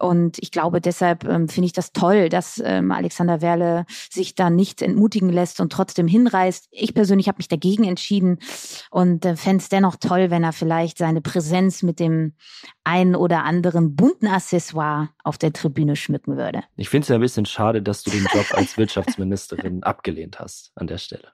Und 0.00 0.38
ich 0.40 0.50
glaube, 0.50 0.80
deshalb 0.80 1.24
ähm, 1.24 1.48
finde 1.48 1.66
ich 1.66 1.72
das 1.72 1.92
toll, 1.92 2.28
dass 2.28 2.60
ähm, 2.64 2.92
Alexander 2.92 3.40
Werle 3.40 3.84
sich 4.10 4.34
da 4.34 4.50
nicht 4.50 4.82
entmutigen 4.82 5.30
lässt 5.30 5.60
und 5.60 5.72
trotzdem 5.72 6.08
hinreist. 6.08 6.68
Ich 6.70 6.94
persönlich 6.94 7.28
habe 7.28 7.38
mich 7.38 7.48
dagegen 7.48 7.84
entschieden 7.84 8.38
und 8.90 9.24
äh, 9.24 9.36
fände 9.36 9.62
es 9.62 9.68
dennoch 9.68 9.96
toll, 9.96 10.30
wenn 10.30 10.44
er 10.44 10.52
vielleicht 10.52 10.98
seine 10.98 11.20
Präsenz 11.20 11.82
mit 11.82 12.00
dem 12.00 12.34
einen 12.84 13.14
oder 13.14 13.44
anderen 13.44 13.96
bunten 13.96 14.26
Accessoire 14.28 15.10
auf 15.22 15.38
der 15.38 15.47
Tribüne 15.52 15.96
schmücken 15.96 16.36
würde. 16.36 16.62
Ich 16.76 16.88
finde 16.88 17.04
es 17.04 17.08
ja 17.08 17.14
ein 17.14 17.20
bisschen 17.20 17.46
schade, 17.46 17.82
dass 17.82 18.02
du 18.02 18.10
den 18.10 18.26
Job 18.32 18.46
als 18.52 18.76
Wirtschaftsministerin 18.76 19.82
abgelehnt 19.84 20.38
hast 20.38 20.72
an 20.74 20.86
der 20.86 20.98
Stelle. 20.98 21.32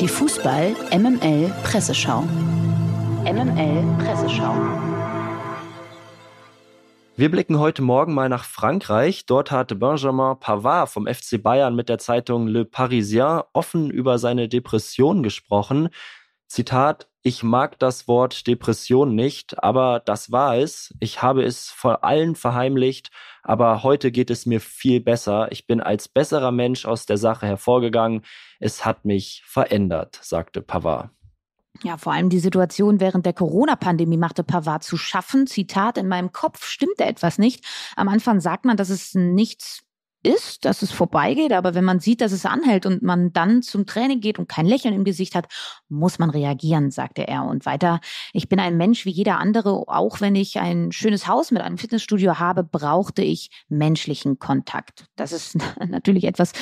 Die 0.00 0.08
Fußball 0.08 0.74
MML 0.92 1.52
Presseschau. 1.64 2.22
MML 3.24 3.84
Presseschau. 3.98 4.54
Wir 7.14 7.30
blicken 7.30 7.58
heute 7.58 7.82
Morgen 7.82 8.14
mal 8.14 8.30
nach 8.30 8.44
Frankreich. 8.44 9.26
Dort 9.26 9.50
hat 9.50 9.78
Benjamin 9.78 10.40
Pavard 10.40 10.88
vom 10.88 11.06
FC 11.06 11.42
Bayern 11.42 11.76
mit 11.76 11.90
der 11.90 11.98
Zeitung 11.98 12.46
Le 12.46 12.64
Parisien 12.64 13.42
offen 13.52 13.90
über 13.90 14.18
seine 14.18 14.48
Depression 14.48 15.22
gesprochen. 15.22 15.90
Zitat, 16.48 17.08
ich 17.22 17.44
mag 17.44 17.78
das 17.78 18.08
Wort 18.08 18.46
Depression 18.48 19.14
nicht, 19.14 19.62
aber 19.62 20.00
das 20.00 20.32
war 20.32 20.56
es. 20.56 20.92
Ich 20.98 21.22
habe 21.22 21.44
es 21.44 21.68
vor 21.68 22.02
allen 22.02 22.34
verheimlicht, 22.34 23.10
aber 23.44 23.84
heute 23.84 24.10
geht 24.10 24.30
es 24.30 24.44
mir 24.44 24.60
viel 24.60 25.00
besser. 25.00 25.50
Ich 25.52 25.66
bin 25.66 25.80
als 25.80 26.08
besserer 26.08 26.50
Mensch 26.50 26.84
aus 26.84 27.06
der 27.06 27.18
Sache 27.18 27.46
hervorgegangen. 27.46 28.22
Es 28.58 28.84
hat 28.84 29.04
mich 29.04 29.42
verändert, 29.46 30.18
sagte 30.20 30.62
Pavard. 30.62 31.10
Ja, 31.84 31.96
vor 31.96 32.12
allem 32.12 32.28
die 32.28 32.38
Situation 32.38 33.00
während 33.00 33.24
der 33.24 33.32
Corona-Pandemie 33.32 34.16
machte 34.16 34.44
Pavard 34.44 34.82
zu 34.82 34.96
schaffen. 34.96 35.46
Zitat, 35.46 35.98
in 35.98 36.08
meinem 36.08 36.32
Kopf 36.32 36.66
stimmte 36.66 37.04
etwas 37.04 37.38
nicht. 37.38 37.64
Am 37.96 38.08
Anfang 38.08 38.40
sagt 38.40 38.64
man, 38.64 38.76
dass 38.76 38.90
es 38.90 39.14
nichts 39.14 39.84
ist, 40.22 40.64
dass 40.64 40.82
es 40.82 40.92
vorbeigeht, 40.92 41.52
aber 41.52 41.74
wenn 41.74 41.84
man 41.84 42.00
sieht, 42.00 42.20
dass 42.20 42.32
es 42.32 42.46
anhält 42.46 42.86
und 42.86 43.02
man 43.02 43.32
dann 43.32 43.62
zum 43.62 43.86
Training 43.86 44.20
geht 44.20 44.38
und 44.38 44.48
kein 44.48 44.66
Lächeln 44.66 44.94
im 44.94 45.04
Gesicht 45.04 45.34
hat, 45.34 45.46
muss 45.88 46.18
man 46.18 46.30
reagieren, 46.30 46.90
sagte 46.90 47.26
er. 47.26 47.44
Und 47.44 47.66
weiter, 47.66 48.00
ich 48.32 48.48
bin 48.48 48.60
ein 48.60 48.76
Mensch 48.76 49.04
wie 49.04 49.10
jeder 49.10 49.38
andere, 49.38 49.70
auch 49.88 50.20
wenn 50.20 50.34
ich 50.34 50.60
ein 50.60 50.92
schönes 50.92 51.26
Haus 51.26 51.50
mit 51.50 51.62
einem 51.62 51.78
Fitnessstudio 51.78 52.38
habe, 52.38 52.62
brauchte 52.62 53.22
ich 53.22 53.50
menschlichen 53.68 54.38
Kontakt. 54.38 55.06
Das 55.16 55.32
ist 55.32 55.56
natürlich 55.86 56.24
etwas, 56.24 56.52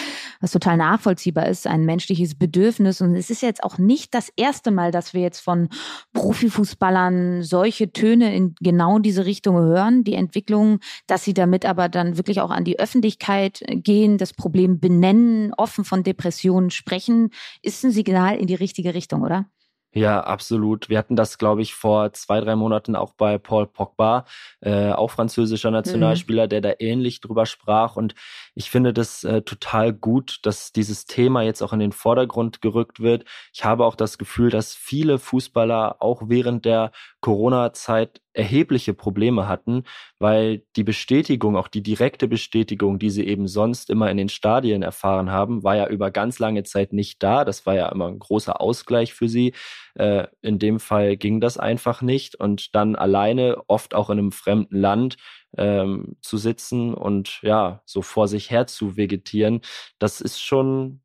was 0.40 0.52
total 0.52 0.76
nachvollziehbar 0.76 1.47
ist, 1.47 1.67
ein 1.67 1.85
menschliches 1.85 2.37
Bedürfnis. 2.37 3.00
Und 3.00 3.14
es 3.14 3.31
ist 3.31 3.43
jetzt 3.43 3.62
auch 3.62 3.79
nicht 3.79 4.14
das 4.14 4.31
erste 4.37 4.71
Mal, 4.71 4.90
dass 4.90 5.14
wir 5.14 5.21
jetzt 5.21 5.40
von 5.40 5.69
Profifußballern 6.12 7.43
solche 7.43 7.93
Töne 7.93 8.35
in 8.35 8.55
genau 8.61 8.99
diese 8.99 9.26
Richtung 9.26 9.57
hören. 9.57 10.05
Die 10.05 10.14
Entwicklung, 10.14 10.81
dass 11.07 11.25
sie 11.25 11.35
damit 11.35 11.67
aber 11.67 11.88
dann 11.88 12.17
wirklich 12.17 12.40
auch 12.40 12.50
an 12.50 12.64
die 12.64 12.79
Öffentlichkeit 12.79 13.50
Öffentlichkeit 13.50 13.85
gehen, 13.85 14.19
das 14.19 14.33
Problem 14.33 14.80
benennen, 14.80 15.52
offen 15.56 15.84
von 15.84 16.02
Depressionen 16.02 16.71
sprechen, 16.71 17.30
ist 17.63 17.84
ein 17.84 17.91
Signal 17.91 18.36
in 18.36 18.47
die 18.47 18.54
richtige 18.54 18.95
Richtung, 18.95 19.23
oder? 19.23 19.47
Ja, 19.93 20.21
absolut. 20.21 20.89
Wir 20.89 20.99
hatten 20.99 21.17
das, 21.17 21.36
glaube 21.36 21.63
ich, 21.63 21.75
vor 21.75 22.13
zwei, 22.13 22.41
drei 22.41 22.54
Monaten 22.54 22.95
auch 22.95 23.13
bei 23.13 23.39
Paul 23.39 23.67
Pogba, 23.67 24.25
äh, 24.60 24.93
auch 24.93 25.10
französischer 25.10 25.73
Nationalspieler, 25.73 26.45
mhm. 26.45 26.49
der 26.49 26.60
da 26.60 26.73
ähnlich 26.78 27.21
drüber 27.21 27.45
sprach. 27.45 27.97
Und 27.97 28.15
ich 28.54 28.71
finde 28.71 28.93
das 28.93 29.25
äh, 29.25 29.43
total 29.43 29.93
gut, 29.93 30.39
dass 30.45 30.71
dieses 30.71 31.06
Thema 31.06 31.43
jetzt 31.43 31.60
auch 31.60 31.73
in 31.73 31.80
den 31.80 31.91
Vordergrund 31.91 32.60
gerückt 32.60 33.00
wird. 33.00 33.25
Ich 33.52 33.65
habe 33.65 33.84
auch 33.84 33.97
das 33.97 34.17
Gefühl, 34.17 34.50
dass 34.50 34.76
viele 34.76 35.19
Fußballer 35.19 35.97
auch 35.99 36.23
während 36.26 36.67
der 36.67 36.93
Corona-Zeit 37.21 38.21
erhebliche 38.32 38.95
Probleme 38.95 39.49
hatten, 39.49 39.84
weil 40.19 40.62
die 40.76 40.84
Bestätigung, 40.84 41.56
auch 41.56 41.69
die 41.69 41.82
direkte 41.82 42.28
Bestätigung, 42.28 42.99
die 42.99 43.10
sie 43.10 43.26
eben 43.26 43.49
sonst 43.49 43.90
immer 43.90 44.10
in 44.10 44.16
den 44.16 44.28
Stadien 44.28 44.82
erfahren 44.82 45.30
haben, 45.30 45.62
war 45.62 45.76
ja 45.76 45.88
über 45.88 46.10
ganz 46.10 46.38
lange 46.38 46.62
Zeit 46.62 46.93
nicht 46.93 47.23
da. 47.23 47.45
Das 47.45 47.66
war 47.66 47.75
ja 47.75 47.88
immer 47.88 48.08
ein 48.08 48.19
großer 48.19 48.60
Ausgleich 48.60 49.14
für 49.14 49.28
sie. 49.28 49.54
Äh, 49.95 50.26
in 50.43 50.58
dem 50.58 50.80
Fall 50.80 51.16
ging 51.16 51.40
das 51.40 51.58
einfach 51.58 52.02
nicht 52.02 52.36
und 52.36 52.75
dann 52.75 52.97
alleine, 52.97 53.62
oft 53.66 53.95
auch 53.95 54.10
in 54.10 54.19
einem 54.19 54.32
fremden 54.32 54.76
Land, 54.76 55.16
ähm, 55.56 56.16
zu 56.23 56.36
sitzen 56.36 56.95
und 56.95 57.40
ja, 57.43 57.82
so 57.84 58.02
vor 58.02 58.28
sich 58.28 58.50
her 58.50 58.66
zu 58.66 58.97
vegetieren, 58.97 59.60
das 59.99 60.21
ist 60.21 60.40
schon 60.40 61.00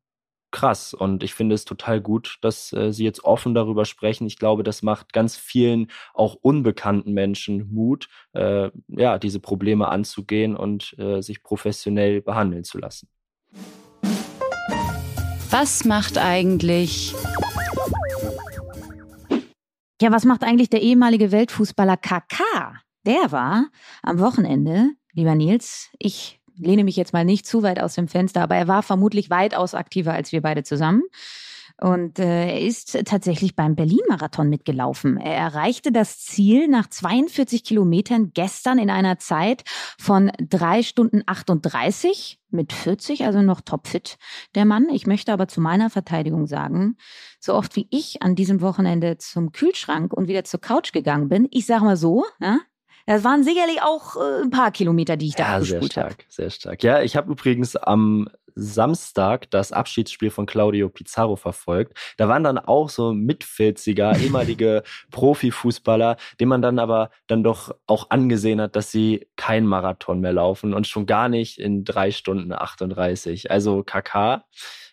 krass. 0.56 0.94
Und 0.94 1.22
ich 1.22 1.34
finde 1.34 1.54
es 1.54 1.66
total 1.66 2.00
gut, 2.00 2.38
dass 2.40 2.72
äh, 2.72 2.90
Sie 2.90 3.04
jetzt 3.04 3.24
offen 3.24 3.54
darüber 3.54 3.84
sprechen. 3.84 4.26
Ich 4.26 4.38
glaube, 4.38 4.62
das 4.62 4.82
macht 4.82 5.12
ganz 5.12 5.36
vielen 5.36 5.88
auch 6.14 6.34
unbekannten 6.40 7.12
Menschen 7.12 7.70
Mut, 7.74 8.08
äh, 8.32 8.70
ja, 8.88 9.18
diese 9.18 9.38
Probleme 9.38 9.88
anzugehen 9.88 10.56
und 10.56 10.98
äh, 10.98 11.20
sich 11.20 11.42
professionell 11.42 12.22
behandeln 12.22 12.64
zu 12.64 12.78
lassen. 12.78 13.08
Was 15.50 15.84
macht 15.84 16.16
eigentlich 16.16 17.14
ja, 20.00 20.10
was 20.10 20.24
macht 20.24 20.42
eigentlich 20.42 20.70
der 20.70 20.80
ehemalige 20.80 21.32
Weltfußballer 21.32 21.98
KK? 21.98 22.80
Der 23.04 23.30
war 23.30 23.68
am 24.02 24.20
Wochenende, 24.20 24.90
lieber 25.12 25.34
Nils, 25.34 25.90
ich 25.98 26.35
lehne 26.56 26.84
mich 26.84 26.96
jetzt 26.96 27.12
mal 27.12 27.24
nicht 27.24 27.46
zu 27.46 27.62
weit 27.62 27.80
aus 27.80 27.94
dem 27.94 28.08
Fenster, 28.08 28.42
aber 28.42 28.56
er 28.56 28.68
war 28.68 28.82
vermutlich 28.82 29.30
weitaus 29.30 29.74
aktiver 29.74 30.12
als 30.12 30.32
wir 30.32 30.42
beide 30.42 30.62
zusammen. 30.62 31.02
Und 31.78 32.18
äh, 32.18 32.52
er 32.52 32.60
ist 32.62 32.96
tatsächlich 33.04 33.54
beim 33.54 33.74
Berlin-Marathon 33.74 34.48
mitgelaufen. 34.48 35.18
Er 35.18 35.34
erreichte 35.34 35.92
das 35.92 36.18
Ziel 36.20 36.68
nach 36.68 36.88
42 36.88 37.64
Kilometern 37.64 38.30
gestern 38.32 38.78
in 38.78 38.88
einer 38.88 39.18
Zeit 39.18 39.62
von 39.98 40.32
drei 40.40 40.82
Stunden 40.82 41.22
38 41.26 42.40
mit 42.48 42.72
40, 42.72 43.24
also 43.24 43.42
noch 43.42 43.60
topfit 43.60 44.16
der 44.54 44.64
Mann. 44.64 44.88
Ich 44.88 45.06
möchte 45.06 45.34
aber 45.34 45.48
zu 45.48 45.60
meiner 45.60 45.90
Verteidigung 45.90 46.46
sagen, 46.46 46.96
so 47.40 47.54
oft 47.54 47.76
wie 47.76 47.88
ich 47.90 48.22
an 48.22 48.36
diesem 48.36 48.62
Wochenende 48.62 49.18
zum 49.18 49.52
Kühlschrank 49.52 50.14
und 50.14 50.28
wieder 50.28 50.44
zur 50.44 50.62
Couch 50.62 50.92
gegangen 50.92 51.28
bin, 51.28 51.46
ich 51.50 51.66
sag 51.66 51.82
mal 51.82 51.98
so, 51.98 52.24
ja, 52.40 52.60
das 53.06 53.24
waren 53.24 53.44
sicherlich 53.44 53.82
auch 53.82 54.16
äh, 54.16 54.42
ein 54.42 54.50
paar 54.50 54.70
Kilometer, 54.72 55.16
die 55.16 55.28
ich 55.28 55.34
da 55.34 55.44
ja, 55.44 55.56
abgespult 55.56 55.96
habe. 55.96 56.08
Sehr 56.08 56.16
stark, 56.16 56.26
sehr 56.28 56.50
stark. 56.50 56.82
Ja, 56.82 57.02
ich 57.02 57.16
habe 57.16 57.30
übrigens 57.30 57.76
am 57.76 58.28
Samstag 58.56 59.50
das 59.50 59.70
Abschiedsspiel 59.70 60.30
von 60.30 60.46
Claudio 60.46 60.88
Pizarro 60.88 61.36
verfolgt. 61.36 61.96
Da 62.16 62.28
waren 62.28 62.42
dann 62.42 62.58
auch 62.58 62.88
so 62.88 63.12
mit 63.12 63.44
40er 63.44 64.18
ehemalige 64.22 64.82
Profifußballer, 65.10 66.16
denen 66.40 66.48
man 66.48 66.62
dann 66.62 66.78
aber 66.78 67.10
dann 67.26 67.44
doch 67.44 67.74
auch 67.86 68.10
angesehen 68.10 68.60
hat, 68.60 68.74
dass 68.74 68.90
sie 68.90 69.28
kein 69.36 69.66
Marathon 69.66 70.20
mehr 70.20 70.32
laufen 70.32 70.74
und 70.74 70.86
schon 70.86 71.06
gar 71.06 71.28
nicht 71.28 71.58
in 71.58 71.84
drei 71.84 72.10
Stunden 72.10 72.52
38. 72.52 73.50
Also 73.50 73.84
KK, 73.84 74.44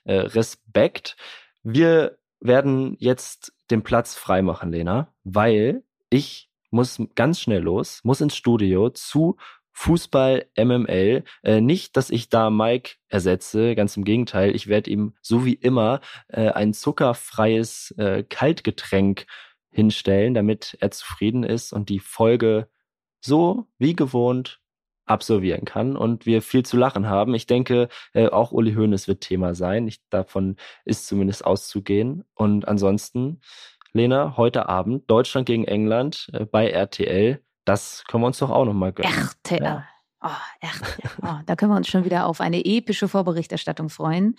äh, 0.04 0.14
Respekt. 0.14 1.16
Wir 1.64 2.18
werden 2.42 2.98
jetzt 3.00 3.54
den 3.72 3.82
Platz 3.82 4.16
freimachen, 4.16 4.72
Lena, 4.72 5.08
weil 5.24 5.84
ich 6.10 6.50
muss 6.74 7.02
ganz 7.16 7.40
schnell 7.40 7.62
los, 7.62 8.02
muss 8.04 8.22
ins 8.22 8.36
Studio 8.36 8.90
zu 8.90 9.38
Fußball 9.72 10.46
MML. 10.58 11.24
Äh, 11.44 11.62
nicht, 11.62 11.98
dass 11.98 12.10
ich 12.10 12.30
da 12.30 12.50
Mike 12.50 12.96
ersetze, 13.08 13.76
ganz 13.76 13.98
im 13.98 14.04
Gegenteil. 14.04 14.56
Ich 14.56 14.68
werde 14.68 14.90
ihm 14.90 15.14
so 15.22 15.46
wie 15.46 15.54
immer 15.54 16.02
äh, 16.28 16.50
ein 16.50 16.74
zuckerfreies 16.74 17.92
äh, 17.98 18.24
Kaltgetränk 18.24 19.26
hinstellen, 19.72 20.34
damit 20.34 20.78
er 20.80 20.92
zufrieden 20.92 21.44
ist 21.44 21.74
und 21.74 21.90
die 21.90 22.00
Folge 22.00 22.68
so 23.22 23.68
wie 23.80 23.96
gewohnt 23.96 24.60
absolvieren 25.06 25.66
kann 25.66 25.98
und 25.98 26.26
wir 26.26 26.42
viel 26.42 26.64
zu 26.64 26.78
lachen 26.78 27.08
haben. 27.08 27.36
Ich 27.36 27.46
denke, 27.46 27.90
äh, 28.14 28.28
auch 28.28 28.52
Uli 28.52 28.74
Hoeneß 28.74 29.08
wird 29.08 29.22
Thema 29.22 29.54
sein. 29.54 29.88
Ich, 29.88 30.00
davon 30.10 30.56
ist 30.86 31.08
zumindest 31.08 31.46
auszugehen. 31.46 32.24
Und 32.36 32.68
ansonsten, 32.68 33.42
Lena, 33.96 34.38
heute 34.38 34.70
Abend 34.70 35.10
Deutschland 35.10 35.46
gegen 35.46 35.66
England 35.66 36.28
äh, 36.34 36.46
bei 36.46 36.68
RTL. 36.68 37.44
Das 37.64 38.04
können 38.08 38.24
wir 38.24 38.28
uns 38.28 38.40
doch 38.40 38.50
auch 38.50 38.66
nochmal 38.66 38.92
gönnen. 38.92 39.14
RTL. 39.14 39.64
Ja. 39.64 39.86
Oh, 40.20 40.30
RTL. 40.62 41.12
Oh, 41.22 41.40
da 41.46 41.56
können 41.56 41.72
wir 41.72 41.78
uns 41.78 41.88
schon 41.88 42.04
wieder 42.04 42.26
auf 42.26 42.42
eine 42.42 42.66
epische 42.66 43.08
Vorberichterstattung 43.08 43.90
freuen. 43.90 44.36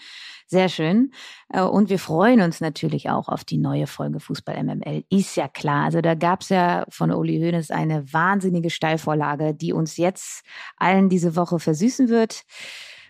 Sehr 0.48 0.68
schön. 0.68 1.12
Äh, 1.50 1.62
und 1.62 1.88
wir 1.88 2.00
freuen 2.00 2.40
uns 2.40 2.60
natürlich 2.60 3.10
auch 3.10 3.28
auf 3.28 3.44
die 3.44 3.58
neue 3.58 3.86
Folge 3.86 4.18
Fußball 4.18 4.60
MML. 4.60 5.04
Ist 5.08 5.36
ja 5.36 5.46
klar. 5.46 5.84
Also 5.84 6.00
da 6.00 6.16
gab 6.16 6.40
es 6.40 6.48
ja 6.48 6.84
von 6.88 7.12
Uli 7.12 7.38
Hoeneß 7.38 7.70
eine 7.70 8.12
wahnsinnige 8.12 8.70
Steilvorlage, 8.70 9.54
die 9.54 9.72
uns 9.72 9.96
jetzt 9.98 10.44
allen 10.76 11.08
diese 11.08 11.36
Woche 11.36 11.60
versüßen 11.60 12.08
wird. 12.08 12.42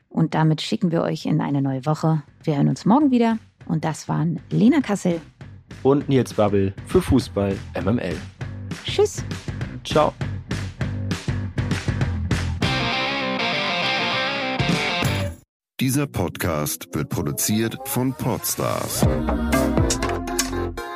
Und 0.08 0.34
damit 0.34 0.60
schicken 0.60 0.92
wir 0.92 1.00
euch 1.00 1.24
in 1.24 1.40
eine 1.40 1.62
neue 1.62 1.86
Woche. 1.86 2.22
Wir 2.42 2.56
hören 2.56 2.68
uns 2.68 2.84
morgen 2.84 3.10
wieder. 3.10 3.38
Und 3.66 3.86
das 3.86 4.10
waren 4.10 4.40
Lena 4.50 4.82
Kassel 4.82 5.22
und 5.82 6.08
Nils 6.08 6.34
Babbel 6.34 6.74
für 6.86 7.02
Fußball 7.02 7.56
MML. 7.82 8.16
Tschüss. 8.84 9.24
Ciao. 9.84 10.12
Dieser 15.80 16.06
Podcast 16.06 16.88
wird 16.94 17.08
produziert 17.08 17.76
von 17.84 18.14
Podstars 18.14 19.04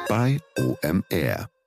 bei 0.09 0.39
OMR. 0.57 1.58